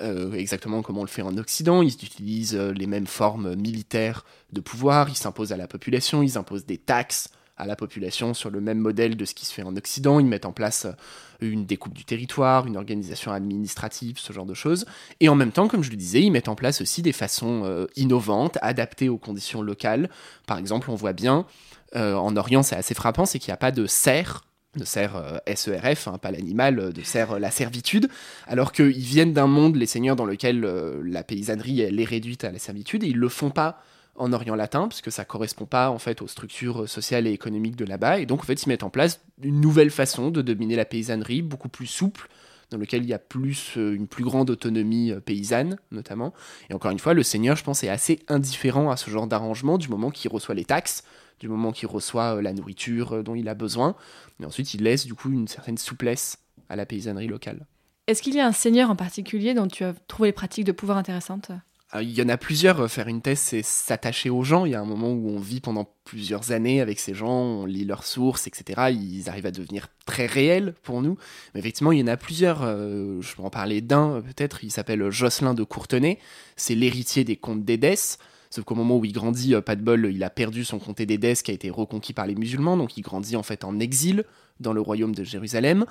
euh, 0.00 0.32
exactement 0.34 0.82
comme 0.82 0.98
on 0.98 1.02
le 1.02 1.08
fait 1.08 1.22
en 1.22 1.36
Occident. 1.38 1.82
Ils 1.82 1.94
utilisent 1.94 2.54
euh, 2.54 2.72
les 2.72 2.86
mêmes 2.86 3.06
formes 3.06 3.54
militaires 3.54 4.24
de 4.52 4.60
pouvoir, 4.60 5.08
ils 5.08 5.16
s'imposent 5.16 5.52
à 5.52 5.56
la 5.56 5.66
population, 5.66 6.22
ils 6.22 6.36
imposent 6.36 6.66
des 6.66 6.78
taxes 6.78 7.30
à 7.56 7.64
la 7.64 7.76
population 7.76 8.34
sur 8.34 8.50
le 8.50 8.60
même 8.60 8.78
modèle 8.78 9.16
de 9.16 9.24
ce 9.24 9.34
qui 9.34 9.46
se 9.46 9.54
fait 9.54 9.62
en 9.62 9.74
Occident. 9.76 10.20
Ils 10.20 10.26
mettent 10.26 10.44
en 10.44 10.52
place 10.52 10.84
euh, 10.84 10.92
une 11.40 11.64
découpe 11.64 11.94
du 11.94 12.04
territoire, 12.04 12.66
une 12.66 12.76
organisation 12.76 13.32
administrative, 13.32 14.18
ce 14.18 14.34
genre 14.34 14.44
de 14.44 14.52
choses. 14.52 14.84
Et 15.20 15.30
en 15.30 15.34
même 15.34 15.52
temps, 15.52 15.66
comme 15.66 15.82
je 15.82 15.90
le 15.90 15.96
disais, 15.96 16.20
ils 16.20 16.30
mettent 16.30 16.50
en 16.50 16.56
place 16.56 16.82
aussi 16.82 17.00
des 17.00 17.12
façons 17.12 17.86
innovantes, 17.96 18.58
adaptées 18.60 19.08
aux 19.08 19.16
conditions 19.16 19.62
locales. 19.62 20.10
Par 20.46 20.58
exemple, 20.58 20.90
on 20.90 20.94
voit 20.94 21.14
bien, 21.14 21.46
en 21.94 22.36
Orient, 22.36 22.62
c'est 22.62 22.76
assez 22.76 22.94
frappant, 22.94 23.24
c'est 23.24 23.38
qu'il 23.38 23.50
n'y 23.50 23.54
a 23.54 23.58
pas 23.58 23.70
de 23.70 23.86
serre 23.86 24.44
de 24.76 24.84
serre 24.84 25.16
euh, 25.16 25.54
SERF, 25.54 26.08
hein, 26.08 26.18
pas 26.18 26.30
l'animal, 26.30 26.78
euh, 26.78 26.92
de 26.92 27.02
serre 27.02 27.32
euh, 27.32 27.38
la 27.38 27.50
servitude, 27.50 28.08
alors 28.46 28.72
qu'ils 28.72 28.92
viennent 28.92 29.32
d'un 29.32 29.46
monde, 29.46 29.76
les 29.76 29.86
seigneurs, 29.86 30.16
dans 30.16 30.24
lequel 30.24 30.60
la 30.60 31.22
paysannerie 31.22 31.80
elle 31.80 32.00
est 32.00 32.04
réduite 32.04 32.44
à 32.44 32.52
la 32.52 32.58
servitude, 32.58 33.04
et 33.04 33.08
ils 33.08 33.16
le 33.16 33.28
font 33.28 33.50
pas 33.50 33.82
en 34.14 34.32
Orient 34.32 34.54
latin, 34.54 34.88
parce 34.88 35.02
que 35.02 35.10
ça 35.10 35.24
correspond 35.24 35.66
pas 35.66 35.90
en 35.90 35.98
fait 35.98 36.22
aux 36.22 36.28
structures 36.28 36.88
sociales 36.88 37.26
et 37.26 37.32
économiques 37.32 37.76
de 37.76 37.84
là-bas, 37.84 38.18
et 38.18 38.26
donc 38.26 38.40
en 38.40 38.44
fait 38.44 38.62
ils 38.62 38.68
mettent 38.68 38.82
en 38.82 38.90
place 38.90 39.20
une 39.42 39.60
nouvelle 39.60 39.90
façon 39.90 40.30
de 40.30 40.42
dominer 40.42 40.76
la 40.76 40.84
paysannerie, 40.84 41.42
beaucoup 41.42 41.68
plus 41.68 41.86
souple, 41.86 42.28
dans 42.70 42.78
lequel 42.78 43.04
il 43.04 43.08
y 43.08 43.14
a 43.14 43.18
plus 43.18 43.76
une 43.76 44.08
plus 44.08 44.24
grande 44.24 44.50
autonomie 44.50 45.12
paysanne 45.24 45.76
notamment. 45.92 46.34
Et 46.68 46.74
encore 46.74 46.90
une 46.90 46.98
fois, 46.98 47.14
le 47.14 47.22
seigneur, 47.22 47.56
je 47.56 47.62
pense, 47.62 47.84
est 47.84 47.88
assez 47.88 48.18
indifférent 48.26 48.90
à 48.90 48.96
ce 48.96 49.08
genre 49.08 49.28
d'arrangement 49.28 49.78
du 49.78 49.88
moment 49.88 50.10
qu'il 50.10 50.32
reçoit 50.32 50.56
les 50.56 50.64
taxes, 50.64 51.04
du 51.40 51.48
moment 51.48 51.72
qu'il 51.72 51.88
reçoit 51.88 52.36
euh, 52.36 52.42
la 52.42 52.52
nourriture 52.52 53.14
euh, 53.14 53.22
dont 53.22 53.34
il 53.34 53.48
a 53.48 53.54
besoin. 53.54 53.96
Et 54.40 54.44
ensuite, 54.44 54.74
il 54.74 54.82
laisse 54.82 55.06
du 55.06 55.14
coup 55.14 55.30
une 55.30 55.48
certaine 55.48 55.78
souplesse 55.78 56.38
à 56.68 56.76
la 56.76 56.86
paysannerie 56.86 57.28
locale. 57.28 57.66
Est-ce 58.06 58.22
qu'il 58.22 58.34
y 58.34 58.40
a 58.40 58.46
un 58.46 58.52
seigneur 58.52 58.90
en 58.90 58.96
particulier 58.96 59.54
dont 59.54 59.66
tu 59.66 59.84
as 59.84 59.92
trouvé 60.06 60.28
les 60.28 60.32
pratiques 60.32 60.64
de 60.64 60.72
pouvoir 60.72 60.96
intéressantes? 60.98 61.50
Euh, 61.94 62.02
Il 62.02 62.12
y 62.12 62.22
en 62.22 62.28
a 62.28 62.36
plusieurs. 62.36 62.90
Faire 62.90 63.08
une 63.08 63.20
thèse, 63.20 63.38
c'est 63.38 63.62
s'attacher 63.62 64.30
aux 64.30 64.42
gens. 64.42 64.64
Il 64.64 64.72
y 64.72 64.74
a 64.74 64.80
un 64.80 64.86
moment 64.86 65.12
où 65.12 65.28
on 65.28 65.38
vit 65.38 65.60
pendant 65.60 65.88
plusieurs 66.04 66.52
années 66.52 66.80
avec 66.80 67.00
ces 67.00 67.14
gens, 67.14 67.28
on 67.28 67.66
lit 67.66 67.84
leurs 67.84 68.04
sources, 68.04 68.46
etc. 68.46 68.90
Ils 68.92 69.28
arrivent 69.28 69.46
à 69.46 69.50
devenir 69.50 69.88
très 70.04 70.26
réels 70.26 70.74
pour 70.82 71.02
nous. 71.02 71.18
Mais 71.52 71.60
effectivement, 71.60 71.92
il 71.92 71.98
y 71.98 72.02
en 72.02 72.06
a 72.06 72.16
plusieurs. 72.16 72.62
Euh, 72.62 73.20
je 73.20 73.34
peux 73.34 73.42
en 73.42 73.50
parler 73.50 73.80
d'un 73.80 74.22
peut-être. 74.22 74.62
Il 74.64 74.70
s'appelle 74.70 75.10
Jocelyn 75.10 75.54
de 75.54 75.64
Courtenay. 75.64 76.18
C'est 76.56 76.74
l'héritier 76.74 77.24
des 77.24 77.36
comtes 77.36 77.64
d'Édesse. 77.64 78.18
Sauf 78.50 78.64
qu'au 78.64 78.74
moment 78.74 78.96
où 78.96 79.04
il 79.04 79.12
grandit, 79.12 79.54
euh, 79.54 79.60
pas 79.60 79.76
de 79.76 79.82
bol, 79.82 80.10
il 80.12 80.22
a 80.24 80.30
perdu 80.30 80.64
son 80.64 80.78
comté 80.78 81.06
d'Édesse 81.06 81.42
qui 81.42 81.50
a 81.50 81.54
été 81.54 81.70
reconquis 81.70 82.12
par 82.12 82.26
les 82.26 82.34
musulmans. 82.34 82.76
Donc 82.76 82.96
il 82.96 83.02
grandit 83.02 83.36
en 83.36 83.42
fait 83.42 83.64
en 83.64 83.78
exil 83.78 84.24
dans 84.60 84.72
le 84.72 84.80
royaume 84.80 85.14
de 85.14 85.24
Jérusalem. 85.24 85.84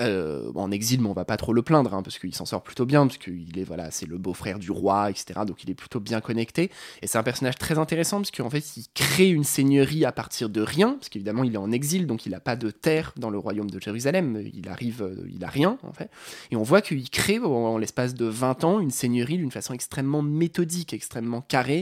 Euh, 0.00 0.52
en 0.54 0.70
exil, 0.70 1.00
mais 1.00 1.08
on 1.08 1.12
va 1.12 1.24
pas 1.24 1.36
trop 1.36 1.52
le 1.52 1.62
plaindre, 1.62 1.92
hein, 1.92 2.04
parce 2.04 2.20
qu'il 2.20 2.32
s'en 2.32 2.44
sort 2.44 2.62
plutôt 2.62 2.86
bien, 2.86 3.08
parce 3.08 3.18
qu'il 3.18 3.58
est 3.58 3.64
voilà, 3.64 3.90
c'est 3.90 4.06
le 4.06 4.16
beau-frère 4.16 4.60
du 4.60 4.70
roi, 4.70 5.10
etc. 5.10 5.40
Donc 5.44 5.64
il 5.64 5.70
est 5.70 5.74
plutôt 5.74 5.98
bien 5.98 6.20
connecté. 6.20 6.70
Et 7.02 7.08
c'est 7.08 7.18
un 7.18 7.24
personnage 7.24 7.56
très 7.56 7.78
intéressant, 7.78 8.18
parce 8.18 8.30
qu'en 8.30 8.48
fait, 8.48 8.76
il 8.76 8.84
crée 8.94 9.28
une 9.28 9.42
seigneurie 9.42 10.04
à 10.04 10.12
partir 10.12 10.50
de 10.50 10.60
rien, 10.60 10.92
parce 10.92 11.08
qu'évidemment, 11.08 11.42
il 11.42 11.52
est 11.54 11.58
en 11.58 11.72
exil, 11.72 12.06
donc 12.06 12.26
il 12.26 12.30
n'a 12.30 12.38
pas 12.38 12.54
de 12.54 12.70
terre 12.70 13.12
dans 13.16 13.28
le 13.28 13.38
royaume 13.38 13.70
de 13.70 13.80
Jérusalem. 13.80 14.40
Il 14.54 14.68
arrive, 14.68 15.02
euh, 15.02 15.28
il 15.34 15.42
a 15.44 15.48
rien, 15.48 15.78
en 15.82 15.92
fait. 15.92 16.10
Et 16.52 16.56
on 16.56 16.62
voit 16.62 16.80
qu'il 16.80 17.10
crée, 17.10 17.40
en 17.40 17.76
l'espace 17.76 18.14
de 18.14 18.26
20 18.26 18.62
ans, 18.62 18.78
une 18.78 18.92
seigneurie 18.92 19.38
d'une 19.38 19.50
façon 19.50 19.74
extrêmement 19.74 20.22
méthodique, 20.22 20.92
extrêmement 20.92 21.40
carrée, 21.40 21.77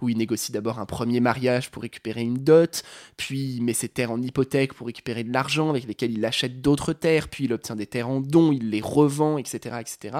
où 0.00 0.08
il 0.08 0.18
négocie 0.18 0.52
d'abord 0.52 0.78
un 0.78 0.86
premier 0.86 1.20
mariage 1.20 1.70
pour 1.70 1.82
récupérer 1.82 2.22
une 2.22 2.38
dot, 2.38 2.82
puis 3.16 3.54
il 3.56 3.62
met 3.62 3.72
ses 3.72 3.88
terres 3.88 4.10
en 4.10 4.20
hypothèque 4.20 4.74
pour 4.74 4.86
récupérer 4.86 5.24
de 5.24 5.32
l'argent, 5.32 5.70
avec 5.70 5.86
lesquels 5.86 6.12
il 6.12 6.24
achète 6.24 6.60
d'autres 6.60 6.92
terres, 6.92 7.28
puis 7.28 7.44
il 7.44 7.52
obtient 7.52 7.76
des 7.76 7.86
terres 7.86 8.08
en 8.08 8.20
don, 8.20 8.52
il 8.52 8.70
les 8.70 8.80
revend, 8.80 9.38
etc. 9.38 9.76
etc. 9.80 10.18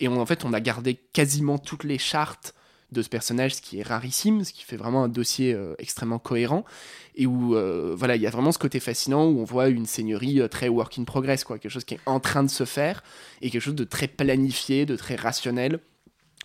Et 0.00 0.08
en 0.08 0.26
fait, 0.26 0.44
on 0.44 0.52
a 0.52 0.60
gardé 0.60 0.94
quasiment 1.12 1.58
toutes 1.58 1.84
les 1.84 1.98
chartes 1.98 2.54
de 2.94 3.02
ce 3.02 3.08
personnage, 3.10 3.56
ce 3.56 3.60
qui 3.60 3.80
est 3.80 3.82
rarissime, 3.82 4.44
ce 4.44 4.52
qui 4.52 4.64
fait 4.64 4.76
vraiment 4.76 5.04
un 5.04 5.08
dossier 5.08 5.52
euh, 5.52 5.74
extrêmement 5.78 6.18
cohérent, 6.18 6.64
et 7.16 7.26
où 7.26 7.54
euh, 7.54 7.94
voilà, 7.96 8.16
il 8.16 8.22
y 8.22 8.26
a 8.26 8.30
vraiment 8.30 8.52
ce 8.52 8.58
côté 8.58 8.80
fascinant 8.80 9.26
où 9.26 9.40
on 9.40 9.44
voit 9.44 9.68
une 9.68 9.84
seigneurie 9.84 10.40
euh, 10.40 10.48
très 10.48 10.68
work 10.68 10.98
in 10.98 11.04
progress, 11.04 11.44
quoi, 11.44 11.58
quelque 11.58 11.72
chose 11.72 11.84
qui 11.84 11.94
est 11.94 12.00
en 12.06 12.20
train 12.20 12.42
de 12.42 12.50
se 12.50 12.64
faire, 12.64 13.02
et 13.42 13.50
quelque 13.50 13.62
chose 13.62 13.74
de 13.74 13.84
très 13.84 14.08
planifié, 14.08 14.86
de 14.86 14.96
très 14.96 15.16
rationnel. 15.16 15.80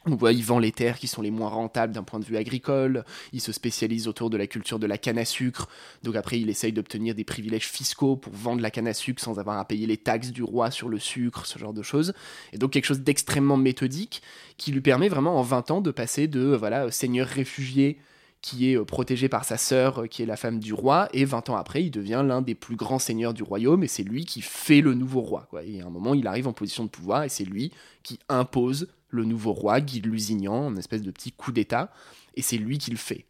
On 0.05 0.15
voit, 0.15 0.31
il 0.31 0.43
vend 0.43 0.59
les 0.59 0.71
terres 0.71 0.97
qui 0.97 1.07
sont 1.07 1.21
les 1.21 1.31
moins 1.31 1.49
rentables 1.49 1.93
d'un 1.93 2.03
point 2.03 2.19
de 2.19 2.25
vue 2.25 2.37
agricole. 2.37 3.03
Il 3.33 3.41
se 3.41 3.51
spécialise 3.51 4.07
autour 4.07 4.29
de 4.29 4.37
la 4.37 4.47
culture 4.47 4.79
de 4.79 4.87
la 4.87 4.97
canne 4.97 5.17
à 5.17 5.25
sucre. 5.25 5.67
Donc 6.03 6.15
après, 6.15 6.39
il 6.39 6.49
essaye 6.49 6.71
d'obtenir 6.71 7.15
des 7.15 7.25
privilèges 7.25 7.67
fiscaux 7.67 8.15
pour 8.15 8.33
vendre 8.33 8.61
la 8.61 8.71
canne 8.71 8.87
à 8.87 8.93
sucre 8.93 9.21
sans 9.21 9.39
avoir 9.39 9.57
à 9.57 9.65
payer 9.65 9.87
les 9.87 9.97
taxes 9.97 10.31
du 10.31 10.41
roi 10.41 10.71
sur 10.71 10.87
le 10.87 10.99
sucre, 10.99 11.45
ce 11.45 11.59
genre 11.59 11.73
de 11.73 11.83
choses. 11.83 12.13
Et 12.53 12.57
donc 12.57 12.71
quelque 12.71 12.85
chose 12.85 13.01
d'extrêmement 13.01 13.57
méthodique 13.57 14.21
qui 14.57 14.71
lui 14.71 14.81
permet 14.81 15.09
vraiment 15.09 15.37
en 15.37 15.41
20 15.41 15.71
ans 15.71 15.81
de 15.81 15.91
passer 15.91 16.27
de 16.27 16.55
voilà 16.55 16.89
seigneur 16.91 17.27
réfugié 17.27 17.97
qui 18.41 18.71
est 18.71 18.77
euh, 18.77 18.85
protégé 18.85 19.27
par 19.27 19.43
sa 19.43 19.57
sœur, 19.57 20.03
euh, 20.03 20.07
qui 20.07 20.23
est 20.23 20.25
la 20.25 20.37
femme 20.37 20.59
du 20.59 20.73
roi, 20.73 21.09
et 21.13 21.25
20 21.25 21.49
ans 21.49 21.55
après, 21.55 21.83
il 21.83 21.91
devient 21.91 22.23
l'un 22.25 22.41
des 22.41 22.55
plus 22.55 22.75
grands 22.75 22.99
seigneurs 22.99 23.33
du 23.33 23.43
royaume, 23.43 23.83
et 23.83 23.87
c'est 23.87 24.03
lui 24.03 24.25
qui 24.25 24.41
fait 24.41 24.81
le 24.81 24.93
nouveau 24.93 25.21
roi. 25.21 25.49
Et 25.65 25.81
à 25.81 25.85
un 25.85 25.89
moment, 25.89 26.13
il 26.13 26.25
arrive 26.27 26.47
en 26.47 26.53
position 26.53 26.85
de 26.85 26.89
pouvoir, 26.89 27.23
et 27.23 27.29
c'est 27.29 27.43
lui 27.43 27.71
qui 28.03 28.19
impose 28.29 28.87
le 29.09 29.25
nouveau 29.25 29.53
roi, 29.53 29.81
Guy 29.81 30.01
de 30.01 30.09
Lusignan, 30.09 30.67
en 30.67 30.75
espèce 30.75 31.01
de 31.01 31.11
petit 31.11 31.31
coup 31.31 31.51
d'État, 31.51 31.91
et 32.35 32.41
c'est 32.41 32.57
lui 32.57 32.77
qui 32.77 32.91
le 32.91 32.97
fait. 32.97 33.25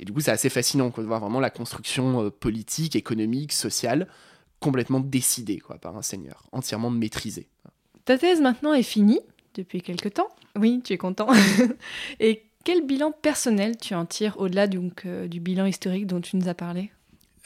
Et 0.00 0.04
du 0.04 0.12
coup, 0.12 0.20
c'est 0.20 0.30
assez 0.30 0.48
fascinant 0.48 0.90
quoi, 0.90 1.02
de 1.02 1.08
voir 1.08 1.20
vraiment 1.20 1.40
la 1.40 1.50
construction 1.50 2.24
euh, 2.24 2.30
politique, 2.30 2.94
économique, 2.94 3.52
sociale, 3.52 4.08
complètement 4.60 5.00
décidée 5.00 5.58
quoi, 5.58 5.76
par 5.78 5.96
un 5.96 6.02
seigneur, 6.02 6.44
entièrement 6.52 6.90
maîtrisée. 6.90 7.48
Ta 8.04 8.16
thèse 8.16 8.40
maintenant 8.40 8.72
est 8.72 8.82
finie 8.82 9.20
depuis 9.54 9.82
quelque 9.82 10.08
temps? 10.08 10.28
Oui, 10.56 10.80
tu 10.84 10.92
es 10.92 10.98
content. 10.98 11.28
Et 12.20 12.44
quel 12.64 12.84
bilan 12.84 13.12
personnel 13.12 13.76
tu 13.76 13.94
en 13.94 14.06
tires 14.06 14.38
au-delà 14.38 14.66
donc, 14.66 15.02
euh, 15.04 15.26
du 15.26 15.40
bilan 15.40 15.66
historique 15.66 16.06
dont 16.06 16.20
tu 16.20 16.36
nous 16.36 16.48
as 16.48 16.54
parlé? 16.54 16.90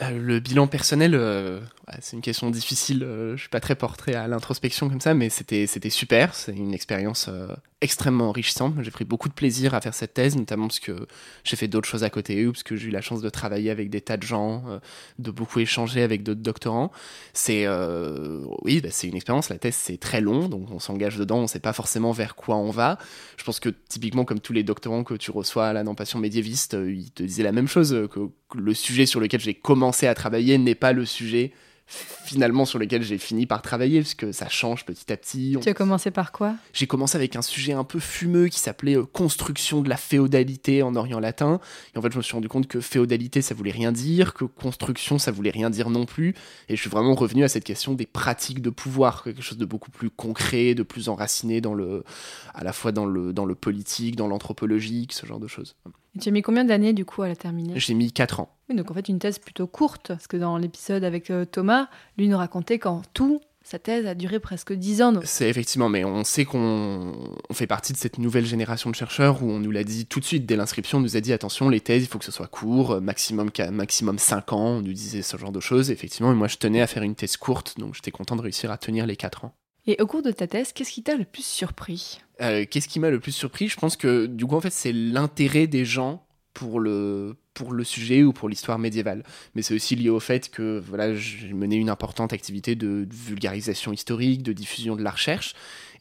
Euh, 0.00 0.18
le 0.18 0.40
bilan 0.40 0.66
personnel, 0.66 1.14
euh, 1.14 1.60
c'est 2.00 2.16
une 2.16 2.22
question 2.22 2.50
difficile. 2.50 3.02
euh, 3.02 3.36
je 3.36 3.40
suis 3.40 3.48
pas 3.48 3.60
très 3.60 3.74
porté 3.74 4.14
à 4.14 4.28
l'introspection 4.28 4.88
comme 4.88 5.00
ça, 5.00 5.14
mais 5.14 5.28
c'était 5.28 5.66
super. 5.90 6.34
C'est 6.34 6.54
une 6.54 6.74
expérience 6.74 7.26
euh, 7.28 7.48
extrêmement 7.80 8.28
enrichissante. 8.28 8.74
J'ai 8.82 8.90
pris 8.90 9.04
beaucoup 9.04 9.28
de 9.28 9.34
plaisir 9.34 9.74
à 9.74 9.80
faire 9.80 9.94
cette 9.94 10.14
thèse, 10.14 10.36
notamment 10.36 10.68
parce 10.68 10.80
que 10.80 11.06
j'ai 11.44 11.56
fait 11.56 11.68
d'autres 11.68 11.88
choses 11.88 12.04
à 12.04 12.10
côté, 12.10 12.46
ou 12.46 12.52
parce 12.52 12.62
que 12.62 12.76
j'ai 12.76 12.88
eu 12.88 12.90
la 12.90 13.00
chance 13.00 13.20
de 13.20 13.28
travailler 13.28 13.70
avec 13.70 13.90
des 13.90 14.00
tas 14.00 14.16
de 14.16 14.22
gens, 14.22 14.62
euh, 14.68 14.78
de 15.18 15.30
beaucoup 15.30 15.58
échanger 15.58 16.02
avec 16.02 16.22
d'autres 16.22 16.40
doctorants. 16.40 16.92
C'est 17.32 17.66
oui, 18.62 18.80
bah, 18.80 18.88
c'est 18.90 19.08
une 19.08 19.16
expérience. 19.16 19.48
La 19.48 19.58
thèse 19.58 19.74
c'est 19.74 19.98
très 19.98 20.20
long, 20.20 20.48
donc 20.48 20.70
on 20.70 20.78
s'engage 20.78 21.16
dedans. 21.16 21.38
On 21.38 21.46
sait 21.46 21.60
pas 21.60 21.72
forcément 21.72 22.12
vers 22.12 22.36
quoi 22.36 22.56
on 22.56 22.70
va. 22.70 22.98
Je 23.36 23.44
pense 23.44 23.60
que 23.60 23.70
typiquement 23.70 24.24
comme 24.24 24.40
tous 24.40 24.52
les 24.52 24.62
doctorants 24.62 25.04
que 25.04 25.14
tu 25.14 25.30
reçois 25.30 25.72
là 25.72 25.82
dans 25.82 25.94
Passion 25.94 26.18
médiéviste, 26.18 26.74
ils 26.74 27.10
te 27.10 27.22
disaient 27.22 27.42
la 27.42 27.52
même 27.52 27.68
chose 27.68 28.08
que 28.10 28.20
le 28.54 28.74
sujet 28.74 29.06
sur 29.06 29.20
lequel 29.20 29.40
j'ai 29.40 29.54
commencé 29.54 30.06
à 30.06 30.14
travailler 30.14 30.58
n'est 30.58 30.74
pas 30.74 30.92
le 30.92 31.04
sujet 31.04 31.52
finalement 32.24 32.64
sur 32.64 32.78
lequel 32.78 33.02
j'ai 33.02 33.18
fini 33.18 33.46
par 33.46 33.62
travailler 33.62 34.00
parce 34.00 34.14
que 34.14 34.32
ça 34.32 34.48
change 34.48 34.84
petit 34.84 35.12
à 35.12 35.16
petit. 35.16 35.54
On- 35.56 35.60
Tu 35.60 35.68
as 35.68 35.74
commencé 35.74 36.10
par 36.10 36.32
quoi? 36.32 36.54
J'ai 36.72 36.86
commencé 36.86 37.16
avec 37.16 37.36
un 37.36 37.42
sujet 37.42 37.72
un 37.72 37.84
peu 37.84 37.98
fumeux 38.00 38.48
qui 38.48 38.58
s'appelait 38.58 38.96
euh, 38.96 39.04
construction 39.04 39.80
de 39.82 39.88
la 39.88 39.96
féodalité 39.96 40.82
en 40.82 40.94
Orient 40.96 41.20
latin. 41.20 41.60
Et 41.94 41.98
en 41.98 42.02
fait, 42.02 42.12
je 42.12 42.16
me 42.16 42.22
suis 42.22 42.34
rendu 42.34 42.48
compte 42.48 42.66
que 42.68 42.80
féodalité, 42.80 43.42
ça 43.42 43.54
voulait 43.54 43.70
rien 43.70 43.92
dire, 43.92 44.34
que 44.34 44.44
construction, 44.44 45.18
ça 45.18 45.30
voulait 45.30 45.50
rien 45.50 45.70
dire 45.70 45.90
non 45.90 46.06
plus. 46.06 46.34
Et 46.68 46.76
je 46.76 46.80
suis 46.80 46.90
vraiment 46.90 47.14
revenu 47.14 47.44
à 47.44 47.48
cette 47.48 47.64
question 47.64 47.94
des 47.94 48.06
pratiques 48.06 48.62
de 48.62 48.70
pouvoir, 48.70 49.22
quelque 49.24 49.42
chose 49.42 49.58
de 49.58 49.64
beaucoup 49.66 49.90
plus 49.90 50.10
concret, 50.10 50.74
de 50.74 50.82
plus 50.82 51.08
enraciné 51.08 51.60
dans 51.60 51.74
le, 51.74 52.04
à 52.54 52.64
la 52.64 52.72
fois 52.72 52.92
dans 52.92 53.06
le, 53.06 53.32
dans 53.32 53.44
le 53.44 53.54
politique, 53.54 54.16
dans 54.16 54.28
l'anthropologique, 54.28 55.12
ce 55.12 55.26
genre 55.26 55.40
de 55.40 55.48
choses. 55.48 55.76
Et 56.14 56.18
tu 56.18 56.28
as 56.28 56.32
mis 56.32 56.42
combien 56.42 56.64
d'années 56.64 56.92
du 56.92 57.04
coup 57.04 57.22
à 57.22 57.28
la 57.28 57.36
terminer 57.36 57.72
J'ai 57.76 57.94
mis 57.94 58.12
4 58.12 58.40
ans. 58.40 58.54
Oui, 58.68 58.76
donc 58.76 58.90
en 58.90 58.94
fait 58.94 59.08
une 59.08 59.18
thèse 59.18 59.38
plutôt 59.38 59.66
courte, 59.66 60.08
parce 60.08 60.26
que 60.26 60.36
dans 60.36 60.58
l'épisode 60.58 61.04
avec 61.04 61.30
euh, 61.30 61.44
Thomas, 61.44 61.88
lui 62.18 62.28
nous 62.28 62.36
racontait 62.36 62.78
qu'en 62.78 63.02
tout, 63.14 63.40
sa 63.64 63.78
thèse 63.78 64.06
a 64.06 64.14
duré 64.14 64.40
presque 64.40 64.72
10 64.72 65.02
ans. 65.02 65.14
C'est 65.24 65.48
effectivement, 65.48 65.88
mais 65.88 66.04
on 66.04 66.24
sait 66.24 66.44
qu'on 66.44 67.14
on 67.48 67.54
fait 67.54 67.66
partie 67.66 67.92
de 67.92 67.98
cette 67.98 68.18
nouvelle 68.18 68.44
génération 68.44 68.90
de 68.90 68.94
chercheurs 68.94 69.42
où 69.42 69.50
on 69.50 69.58
nous 69.58 69.70
l'a 69.70 69.84
dit 69.84 70.04
tout 70.06 70.20
de 70.20 70.24
suite 70.24 70.44
dès 70.46 70.56
l'inscription, 70.56 70.98
on 70.98 71.00
nous 71.00 71.16
a 71.16 71.20
dit 71.20 71.32
attention, 71.32 71.68
les 71.68 71.80
thèses, 71.80 72.02
il 72.02 72.08
faut 72.08 72.18
que 72.18 72.24
ce 72.24 72.32
soit 72.32 72.48
court, 72.48 72.92
euh, 72.92 73.00
maximum, 73.00 73.50
maximum 73.70 74.18
5 74.18 74.52
ans, 74.52 74.66
on 74.66 74.82
nous 74.82 74.92
disait 74.92 75.22
ce 75.22 75.36
genre 75.36 75.52
de 75.52 75.60
choses. 75.60 75.90
Effectivement, 75.90 76.32
et 76.32 76.34
moi 76.34 76.48
je 76.48 76.56
tenais 76.56 76.82
à 76.82 76.86
faire 76.86 77.04
une 77.04 77.14
thèse 77.14 77.36
courte, 77.36 77.78
donc 77.78 77.94
j'étais 77.94 78.10
content 78.10 78.36
de 78.36 78.42
réussir 78.42 78.70
à 78.70 78.76
tenir 78.76 79.06
les 79.06 79.16
4 79.16 79.46
ans. 79.46 79.54
Et 79.86 80.00
au 80.00 80.06
cours 80.06 80.22
de 80.22 80.30
ta 80.30 80.46
thèse, 80.46 80.72
qu'est-ce 80.72 80.92
qui 80.92 81.02
t'a 81.02 81.16
le 81.16 81.24
plus 81.24 81.44
surpris? 81.44 82.20
Euh, 82.42 82.64
Qu'est-ce 82.68 82.88
qui 82.88 83.00
m'a 83.00 83.10
le 83.10 83.20
plus 83.20 83.32
surpris? 83.32 83.68
Je 83.68 83.76
pense 83.76 83.96
que 83.96 84.26
du 84.26 84.46
coup, 84.46 84.56
en 84.56 84.60
fait, 84.60 84.72
c'est 84.72 84.92
l'intérêt 84.92 85.66
des 85.66 85.84
gens 85.84 86.24
pour 86.54 86.80
le, 86.80 87.36
pour 87.54 87.72
le 87.72 87.84
sujet 87.84 88.22
ou 88.22 88.32
pour 88.32 88.48
l'histoire 88.48 88.78
médiévale. 88.78 89.22
Mais 89.54 89.62
c'est 89.62 89.74
aussi 89.74 89.96
lié 89.96 90.10
au 90.10 90.20
fait 90.20 90.50
que 90.50 90.82
voilà, 90.86 91.14
j'ai 91.14 91.52
mené 91.52 91.76
une 91.76 91.90
importante 91.90 92.32
activité 92.32 92.74
de 92.74 93.06
vulgarisation 93.10 93.92
historique, 93.92 94.42
de 94.42 94.52
diffusion 94.52 94.96
de 94.96 95.02
la 95.02 95.10
recherche. 95.10 95.54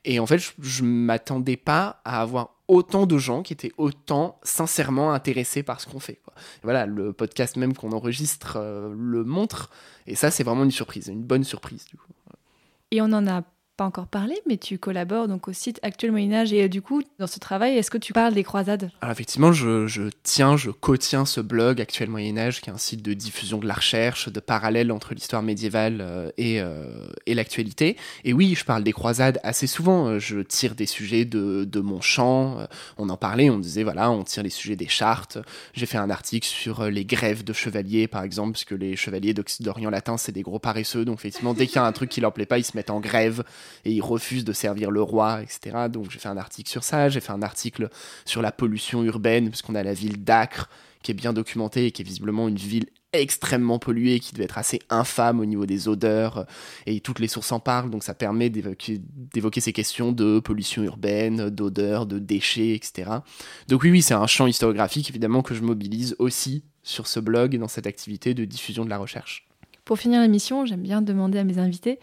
Et 0.03 0.19
en 0.19 0.25
fait, 0.25 0.39
je 0.59 0.83
ne 0.83 0.87
m'attendais 0.87 1.57
pas 1.57 2.01
à 2.05 2.21
avoir 2.21 2.55
autant 2.67 3.05
de 3.05 3.17
gens 3.17 3.43
qui 3.43 3.53
étaient 3.53 3.73
autant 3.77 4.39
sincèrement 4.43 5.13
intéressés 5.13 5.61
par 5.61 5.79
ce 5.79 5.87
qu'on 5.87 5.99
fait. 5.99 6.19
voilà, 6.63 6.85
le 6.85 7.13
podcast 7.13 7.55
même 7.55 7.75
qu'on 7.75 7.91
enregistre 7.91 8.57
euh, 8.57 8.93
le 8.97 9.23
montre. 9.23 9.69
Et 10.07 10.15
ça, 10.15 10.31
c'est 10.31 10.43
vraiment 10.43 10.63
une 10.63 10.71
surprise, 10.71 11.07
une 11.07 11.21
bonne 11.21 11.43
surprise. 11.43 11.85
Et 12.89 13.01
on 13.01 13.11
en 13.13 13.27
a 13.27 13.43
encore 13.85 14.07
parlé, 14.07 14.35
mais 14.47 14.57
tu 14.57 14.77
collabores 14.77 15.27
donc 15.27 15.47
au 15.47 15.53
site 15.53 15.79
Actuel 15.83 16.11
Moyen 16.11 16.33
Âge. 16.33 16.53
Et 16.53 16.63
euh, 16.63 16.67
du 16.67 16.81
coup, 16.81 17.01
dans 17.19 17.27
ce 17.27 17.39
travail, 17.39 17.77
est-ce 17.77 17.91
que 17.91 17.97
tu 17.97 18.13
parles 18.13 18.33
des 18.33 18.43
croisades? 18.43 18.91
Alors 19.01 19.11
effectivement, 19.11 19.51
je, 19.53 20.09
tiens, 20.23 20.57
je 20.57 20.71
co-tiens 20.71 21.25
ce 21.25 21.41
blog 21.41 21.81
Actuel 21.81 22.09
Moyen 22.09 22.37
Âge, 22.37 22.61
qui 22.61 22.69
est 22.69 22.73
un 22.73 22.77
site 22.77 23.01
de 23.01 23.13
diffusion 23.13 23.57
de 23.57 23.67
la 23.67 23.73
recherche, 23.73 24.29
de 24.29 24.39
parallèle 24.39 24.91
entre 24.91 25.13
l'histoire 25.13 25.43
médiévale 25.43 25.99
euh, 26.01 26.31
et, 26.37 26.61
euh, 26.61 27.07
et 27.25 27.33
l'actualité. 27.33 27.97
Et 28.23 28.33
oui, 28.33 28.55
je 28.55 28.65
parle 28.65 28.83
des 28.83 28.93
croisades 28.93 29.39
assez 29.43 29.67
souvent. 29.67 30.19
Je 30.19 30.39
tire 30.39 30.75
des 30.75 30.85
sujets 30.85 31.25
de, 31.25 31.65
de 31.65 31.79
mon 31.79 32.01
champ. 32.01 32.67
On 32.97 33.09
en 33.09 33.17
parlait, 33.17 33.49
on 33.49 33.59
disait, 33.59 33.83
voilà, 33.83 34.11
on 34.11 34.23
tire 34.23 34.43
les 34.43 34.49
sujets 34.49 34.75
des 34.75 34.87
chartes. 34.87 35.37
J'ai 35.73 35.85
fait 35.85 35.97
un 35.97 36.09
article 36.09 36.47
sur 36.47 36.85
les 36.85 37.05
grèves 37.05 37.43
de 37.43 37.53
chevaliers, 37.53 38.07
par 38.07 38.23
exemple, 38.23 38.53
parce 38.53 38.65
que 38.65 38.75
les 38.75 38.95
chevaliers 38.95 39.33
d'Orient 39.59 39.89
latin, 39.89 40.17
c'est 40.17 40.31
des 40.31 40.41
gros 40.41 40.59
paresseux. 40.59 41.05
Donc 41.05 41.19
effectivement, 41.19 41.53
dès 41.53 41.67
qu'il 41.67 41.75
y 41.77 41.79
a 41.79 41.85
un 41.85 41.91
truc 41.91 42.09
qui 42.09 42.21
leur 42.21 42.33
plaît 42.33 42.45
pas, 42.45 42.57
ils 42.57 42.63
se 42.63 42.75
mettent 42.75 42.89
en 42.89 42.99
grève 42.99 43.43
et 43.85 43.91
ils 43.91 44.01
refusent 44.01 44.45
de 44.45 44.53
servir 44.53 44.91
le 44.91 45.01
roi, 45.01 45.41
etc. 45.41 45.87
Donc 45.89 46.11
j'ai 46.11 46.19
fait 46.19 46.29
un 46.29 46.37
article 46.37 46.69
sur 46.69 46.83
ça, 46.83 47.09
j'ai 47.09 47.19
fait 47.19 47.31
un 47.31 47.41
article 47.41 47.89
sur 48.25 48.41
la 48.41 48.51
pollution 48.51 49.03
urbaine, 49.03 49.49
puisqu'on 49.49 49.75
a 49.75 49.83
la 49.83 49.93
ville 49.93 50.23
d'Acre 50.23 50.69
qui 51.03 51.11
est 51.11 51.15
bien 51.15 51.33
documentée 51.33 51.87
et 51.87 51.91
qui 51.91 52.01
est 52.01 52.05
visiblement 52.05 52.47
une 52.47 52.57
ville 52.57 52.85
extrêmement 53.13 53.79
polluée, 53.79 54.19
qui 54.19 54.33
devait 54.33 54.45
être 54.45 54.57
assez 54.57 54.79
infâme 54.89 55.39
au 55.39 55.45
niveau 55.45 55.65
des 55.65 55.87
odeurs, 55.87 56.45
et 56.85 57.01
toutes 57.01 57.19
les 57.19 57.27
sources 57.27 57.51
en 57.51 57.59
parlent, 57.59 57.89
donc 57.89 58.03
ça 58.03 58.13
permet 58.13 58.49
d'évoquer 58.49 59.01
ces 59.59 59.73
questions 59.73 60.13
de 60.13 60.39
pollution 60.39 60.83
urbaine, 60.83 61.49
d'odeur, 61.49 62.05
de 62.05 62.19
déchets, 62.19 62.73
etc. 62.73 63.09
Donc 63.67 63.83
oui, 63.83 63.91
oui, 63.91 64.01
c'est 64.01 64.13
un 64.13 64.27
champ 64.27 64.47
historiographique 64.47 65.09
évidemment 65.09 65.41
que 65.41 65.53
je 65.53 65.61
mobilise 65.61 66.15
aussi 66.19 66.63
sur 66.83 67.07
ce 67.07 67.19
blog 67.19 67.53
et 67.53 67.57
dans 67.57 67.67
cette 67.67 67.85
activité 67.85 68.33
de 68.33 68.45
diffusion 68.45 68.85
de 68.85 68.89
la 68.89 68.97
recherche. 68.97 69.47
Pour 69.83 69.99
finir 69.99 70.21
l'émission, 70.21 70.65
j'aime 70.65 70.83
bien 70.83 71.01
demander 71.01 71.37
à 71.39 71.43
mes 71.43 71.57
invités 71.57 71.99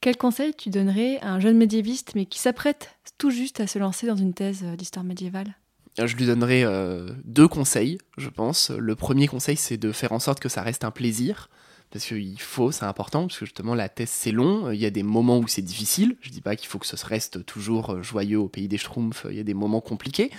quel 0.00 0.16
conseil 0.16 0.54
tu 0.54 0.70
donnerais 0.70 1.18
à 1.20 1.32
un 1.32 1.40
jeune 1.40 1.56
médiéviste 1.56 2.12
mais 2.14 2.26
qui 2.26 2.38
s'apprête 2.38 2.96
tout 3.18 3.30
juste 3.30 3.60
à 3.60 3.66
se 3.66 3.78
lancer 3.78 4.06
dans 4.06 4.16
une 4.16 4.34
thèse 4.34 4.62
euh, 4.64 4.76
d'histoire 4.76 5.04
médiévale? 5.04 5.54
Je 5.98 6.16
lui 6.16 6.26
donnerai 6.26 6.64
euh, 6.64 7.10
deux 7.24 7.48
conseils, 7.48 7.98
je 8.16 8.28
pense. 8.30 8.70
Le 8.70 8.94
premier 8.94 9.26
conseil, 9.26 9.56
c'est 9.56 9.76
de 9.76 9.92
faire 9.92 10.12
en 10.12 10.18
sorte 10.18 10.40
que 10.40 10.48
ça 10.48 10.62
reste 10.62 10.84
un 10.84 10.90
plaisir 10.90 11.50
parce 11.90 12.04
qu'il 12.04 12.40
faut, 12.40 12.70
c'est 12.72 12.84
important, 12.84 13.26
parce 13.26 13.38
que 13.38 13.46
justement 13.46 13.74
la 13.74 13.88
thèse 13.88 14.10
c'est 14.10 14.32
long, 14.32 14.70
il 14.70 14.80
y 14.80 14.86
a 14.86 14.90
des 14.90 15.02
moments 15.02 15.38
où 15.38 15.48
c'est 15.48 15.62
difficile, 15.62 16.16
je 16.20 16.30
dis 16.30 16.40
pas 16.40 16.56
qu'il 16.56 16.68
faut 16.68 16.78
que 16.78 16.86
ce 16.86 16.96
reste 17.04 17.44
toujours 17.46 17.94
euh, 17.94 18.02
joyeux 18.02 18.38
au 18.38 18.48
pays 18.48 18.68
des 18.68 18.78
Schtroumpfs, 18.78 19.26
il 19.30 19.36
y 19.36 19.40
a 19.40 19.44
des 19.44 19.54
moments 19.54 19.80
compliqués, 19.80 20.30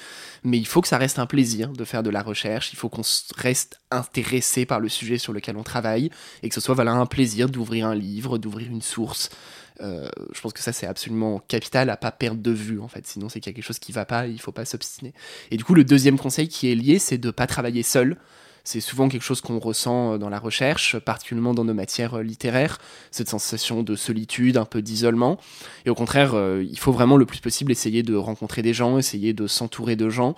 mais 0.44 0.58
il 0.58 0.68
faut 0.68 0.82
que 0.82 0.88
ça 0.88 0.98
reste 0.98 1.20
un 1.20 1.26
plaisir 1.26 1.72
de 1.72 1.84
faire 1.84 2.04
de 2.04 2.10
la 2.10 2.22
recherche, 2.22 2.74
il 2.74 2.78
faut 2.78 2.90
qu'on 2.90 3.04
reste 3.36 3.82
intéressé 3.92 4.66
par 4.66 4.80
le 4.80 4.90
sujet 4.90 5.18
sur 5.18 5.34
lequel 5.34 5.58
on 5.58 5.64
travaille, 5.64 6.10
et 6.44 6.50
que 6.50 6.56
ce 6.56 6.62
soit 6.62 6.80
un 6.80 7.06
plaisir 7.06 7.50
d'ouvrir 7.50 7.88
un 7.88 7.96
livre, 7.96 8.38
d'ouvrir 8.38 8.68
une 8.68 8.82
source, 8.82 9.30
euh, 9.82 10.10
je 10.34 10.42
pense 10.42 10.54
que 10.54 10.60
ça 10.60 10.74
c'est 10.74 10.86
absolument 10.86 11.40
capital 11.48 11.90
à 11.90 11.98
pas 11.98 12.12
perdre 12.12 12.42
de 12.42 12.52
vue 12.52 12.80
en 12.80 12.88
fait. 12.88 13.08
Sinon 13.08 13.30
c'est 13.30 13.40
qu'il 13.40 13.52
y 13.52 13.54
a 13.54 13.56
quelque 13.56 13.66
chose 13.66 13.80
qui 13.80 13.92
va 13.92 14.06
pas 14.06 14.28
il 14.28 14.40
faut 14.40 14.52
pas 14.52 14.66
s'obstiner. 14.66 15.14
Et 15.50 15.58
du 15.58 15.64
coup 15.64 15.74
le 15.74 15.84
deuxième 15.84 16.20
conseil 16.20 16.48
qui 16.48 16.72
est 16.72 16.76
lié 16.76 17.00
c'est 17.00 17.18
de 17.18 17.32
pas 17.32 17.48
travailler 17.48 17.84
seul 17.84 18.18
c'est 18.64 18.80
souvent 18.80 19.10
quelque 19.10 19.24
chose 19.24 19.42
qu'on 19.42 19.60
ressent 19.60 20.14
euh, 20.14 20.18
dans 20.18 20.30
la 20.30 20.40
recherche, 20.40 20.98
particulièrement 21.00 21.54
dans 21.54 21.66
nos 21.66 21.74
matières 21.74 22.16
euh, 22.16 22.24
littéraires, 22.24 22.78
cette 23.10 23.30
sensation 23.30 23.84
de 23.84 23.96
solitude, 23.96 24.58
un 24.58 24.66
peu 24.66 24.82
d'isolement. 24.82 25.40
Et 25.86 25.90
au 25.90 25.96
contraire, 25.96 26.34
euh, 26.36 26.64
il 26.70 26.78
faut 26.78 26.92
vraiment 26.92 27.18
le 27.18 27.26
plus 27.26 27.40
possible 27.40 27.72
essayer 27.72 28.04
de 28.04 28.16
rencontrer 28.16 28.62
des 28.62 28.74
gens, 28.74 28.98
essayer 28.98 29.34
de 29.34 29.48
s'entourer 29.48 29.96
de 29.96 30.10
gens. 30.10 30.36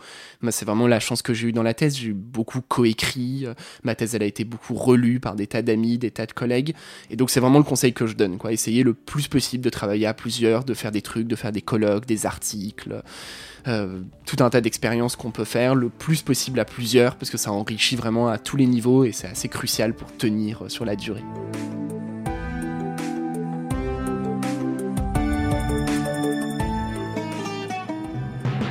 C'est 0.50 0.66
vraiment 0.66 0.88
la 0.88 1.00
chance 1.00 1.22
que 1.22 1.34
j'ai 1.34 1.50
eue 1.50 1.54
dans 1.54 1.64
la 1.64 1.74
thèse. 1.74 1.98
J'ai 1.98 2.14
beaucoup 2.14 2.62
coécrit. 2.62 3.46
Ma 3.84 3.96
thèse, 3.96 4.16
elle 4.16 4.24
a 4.24 4.26
été 4.26 4.44
beaucoup 4.44 4.76
relue 4.76 5.20
par 5.20 5.36
des 5.36 5.48
tas 5.48 5.62
d'amis, 5.62 5.98
des 5.98 6.12
tas 6.12 6.26
de 6.26 6.34
collègues. 6.34 6.76
Et 7.10 7.16
donc, 7.16 7.30
c'est 7.30 7.40
vraiment 7.40 7.60
le 7.60 7.64
conseil 7.64 7.94
que 7.94 8.08
je 8.08 8.16
donne. 8.16 8.38
Quoi. 8.38 8.52
Essayer 8.52 8.84
le 8.84 8.94
plus 8.94 9.28
possible 9.28 9.64
de 9.64 9.70
travailler 9.70 10.06
à 10.06 10.14
plusieurs, 10.14 10.64
de 10.64 10.74
faire 10.74 10.92
des 10.92 11.02
trucs, 11.02 11.28
de 11.28 11.36
faire 11.36 11.52
des 11.52 11.62
colloques, 11.62 12.06
des 12.06 12.26
articles. 12.26 13.02
Tout 13.66 14.38
un 14.40 14.50
tas 14.50 14.60
d'expériences 14.60 15.16
qu'on 15.16 15.32
peut 15.32 15.46
faire 15.46 15.76
le 15.76 15.90
plus 15.90 16.22
possible 16.22 16.60
à 16.60 16.66
plusieurs 16.66 17.16
parce 17.16 17.30
que 17.30 17.38
ça 17.38 17.52
enrichit 17.52 17.96
vraiment 17.96 18.13
à 18.14 18.38
tous 18.38 18.58
les 18.58 18.68
niveaux 18.68 19.04
et 19.04 19.12
c'est 19.12 19.28
assez 19.28 19.50
crucial 19.50 19.94
pour 19.94 20.16
tenir 20.16 20.64
sur 20.68 20.86
la 20.86 20.96
durée. 20.96 21.24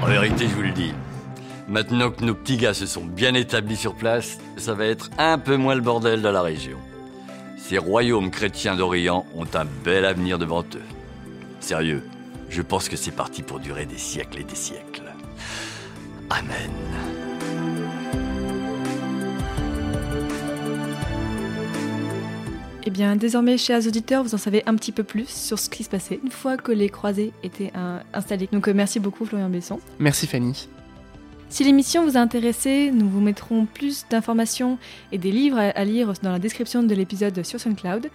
En 0.03 0.07
vérité, 0.07 0.47
je 0.49 0.55
vous 0.55 0.63
le 0.63 0.71
dis, 0.71 0.93
maintenant 1.69 2.11
que 2.11 2.25
nos 2.25 2.35
petits 2.35 2.57
gars 2.57 2.75
se 2.75 2.87
sont 2.87 3.05
bien 3.05 3.35
établis 3.35 3.77
sur 3.77 3.95
place, 3.95 4.39
ça 4.57 4.75
va 4.75 4.87
être 4.87 5.11
un 5.19 5.39
peu 5.39 5.57
moins 5.57 5.75
le 5.75 5.81
bordel 5.81 6.23
dans 6.23 6.33
la 6.33 6.43
région. 6.43 6.79
Ces 7.57 7.79
royaumes 7.79 8.31
chrétiens 8.31 8.77
d'Orient 8.77 9.27
ont 9.35 9.47
un 9.55 9.65
bel 9.85 10.05
avenir 10.05 10.39
devant 10.39 10.63
eux. 10.63 10.87
Sérieux, 11.61 12.03
je 12.49 12.63
pense 12.63 12.89
que 12.89 12.97
c'est 12.97 13.13
parti 13.13 13.43
pour 13.43 13.61
durer 13.61 13.87
des 13.87 13.99
siècles 13.99 14.41
et 14.41 14.45
des 14.45 14.57
siècles. 14.57 15.13
Amen. 16.31 17.12
Eh 22.85 22.91
bien, 22.91 23.15
désormais, 23.15 23.59
chers 23.59 23.87
auditeurs, 23.87 24.25
vous 24.25 24.35
en 24.35 24.39
savez 24.39 24.65
un 24.67 24.75
petit 24.75 24.91
peu 24.91 25.05
plus 25.05 25.29
sur 25.29 25.59
ce 25.59 25.71
qui 25.71 25.85
se 25.85 25.89
passait 25.89 26.19
une 26.23 26.33
fois 26.33 26.57
que 26.57 26.73
les 26.73 26.89
croisés 26.89 27.33
étaient 27.45 27.73
euh, 27.77 28.01
installés. 28.13 28.49
Donc, 28.51 28.67
euh, 28.67 28.73
merci 28.75 28.99
beaucoup, 28.99 29.25
Florian 29.25 29.49
Besson. 29.49 29.79
Merci, 30.01 30.27
Fanny. 30.27 30.69
Si 31.49 31.63
l'émission 31.63 32.05
vous 32.05 32.17
a 32.17 32.21
intéressé, 32.21 32.91
nous 32.93 33.09
vous 33.09 33.21
mettrons 33.21 33.67
plus 33.67 34.07
d'informations 34.11 34.79
et 35.13 35.19
des 35.19 35.31
livres 35.31 35.59
à 35.59 35.85
lire 35.85 36.13
dans 36.23 36.33
la 36.33 36.39
description 36.39 36.83
de 36.83 36.95
l'épisode 36.95 37.45
sur 37.45 37.61
SoundCloud. 37.61 38.09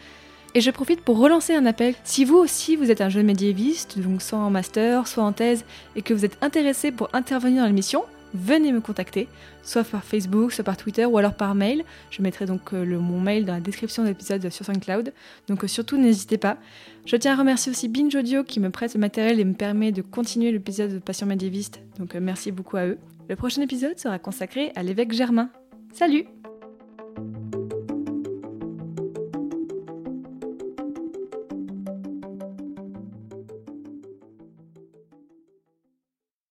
Et 0.56 0.60
je 0.60 0.71
profite 0.71 1.01
pour 1.01 1.19
relancer 1.19 1.53
un 1.53 1.65
appel. 1.65 1.93
Si 2.03 2.25
vous 2.25 2.38
aussi 2.38 2.75
vous 2.75 2.89
êtes 2.89 2.99
un 2.99 3.10
jeune 3.10 3.27
médiéviste, 3.27 3.99
donc 3.99 4.21
soit 4.21 4.39
en 4.39 4.49
master, 4.49 5.08
soit 5.08 5.23
en 5.23 5.34
thèse, 5.34 5.65
et 5.95 6.01
que 6.01 6.13
vous 6.13 6.25
êtes 6.25 6.38
intéressé 6.41 6.91
pour 6.91 7.10
intervenir 7.13 7.62
dans 7.62 7.67
l'émission, 7.67 8.03
venez 8.33 8.71
me 8.71 8.81
contacter, 8.81 9.27
soit 9.63 9.83
par 9.83 10.03
Facebook, 10.03 10.51
soit 10.51 10.63
par 10.63 10.77
Twitter 10.77 11.05
ou 11.05 11.17
alors 11.17 11.33
par 11.33 11.55
mail. 11.55 11.83
Je 12.09 12.21
mettrai 12.21 12.45
donc 12.45 12.73
euh, 12.73 12.99
mon 12.99 13.19
mail 13.19 13.45
dans 13.45 13.53
la 13.53 13.59
description 13.59 14.03
de 14.03 14.09
l'épisode 14.09 14.49
sur 14.49 14.65
SoundCloud. 14.65 15.13
Donc 15.47 15.63
euh, 15.63 15.67
surtout 15.67 15.97
n'hésitez 15.97 16.37
pas. 16.37 16.57
Je 17.05 17.15
tiens 17.15 17.33
à 17.33 17.35
remercier 17.35 17.71
aussi 17.71 17.87
Binge 17.87 18.15
Audio 18.15 18.43
qui 18.43 18.59
me 18.59 18.69
prête 18.69 18.93
le 18.93 18.99
matériel 18.99 19.39
et 19.39 19.45
me 19.45 19.53
permet 19.53 19.91
de 19.91 20.01
continuer 20.01 20.51
l'épisode 20.51 20.93
de 20.93 20.99
Passion 20.99 21.27
médiéviste. 21.27 21.81
Donc 21.99 22.15
euh, 22.15 22.19
merci 22.21 22.51
beaucoup 22.51 22.77
à 22.77 22.85
eux. 22.85 22.97
Le 23.29 23.35
prochain 23.35 23.61
épisode 23.61 23.97
sera 23.97 24.19
consacré 24.19 24.71
à 24.75 24.83
l'évêque 24.83 25.11
Germain. 25.11 25.49
Salut 25.93 26.25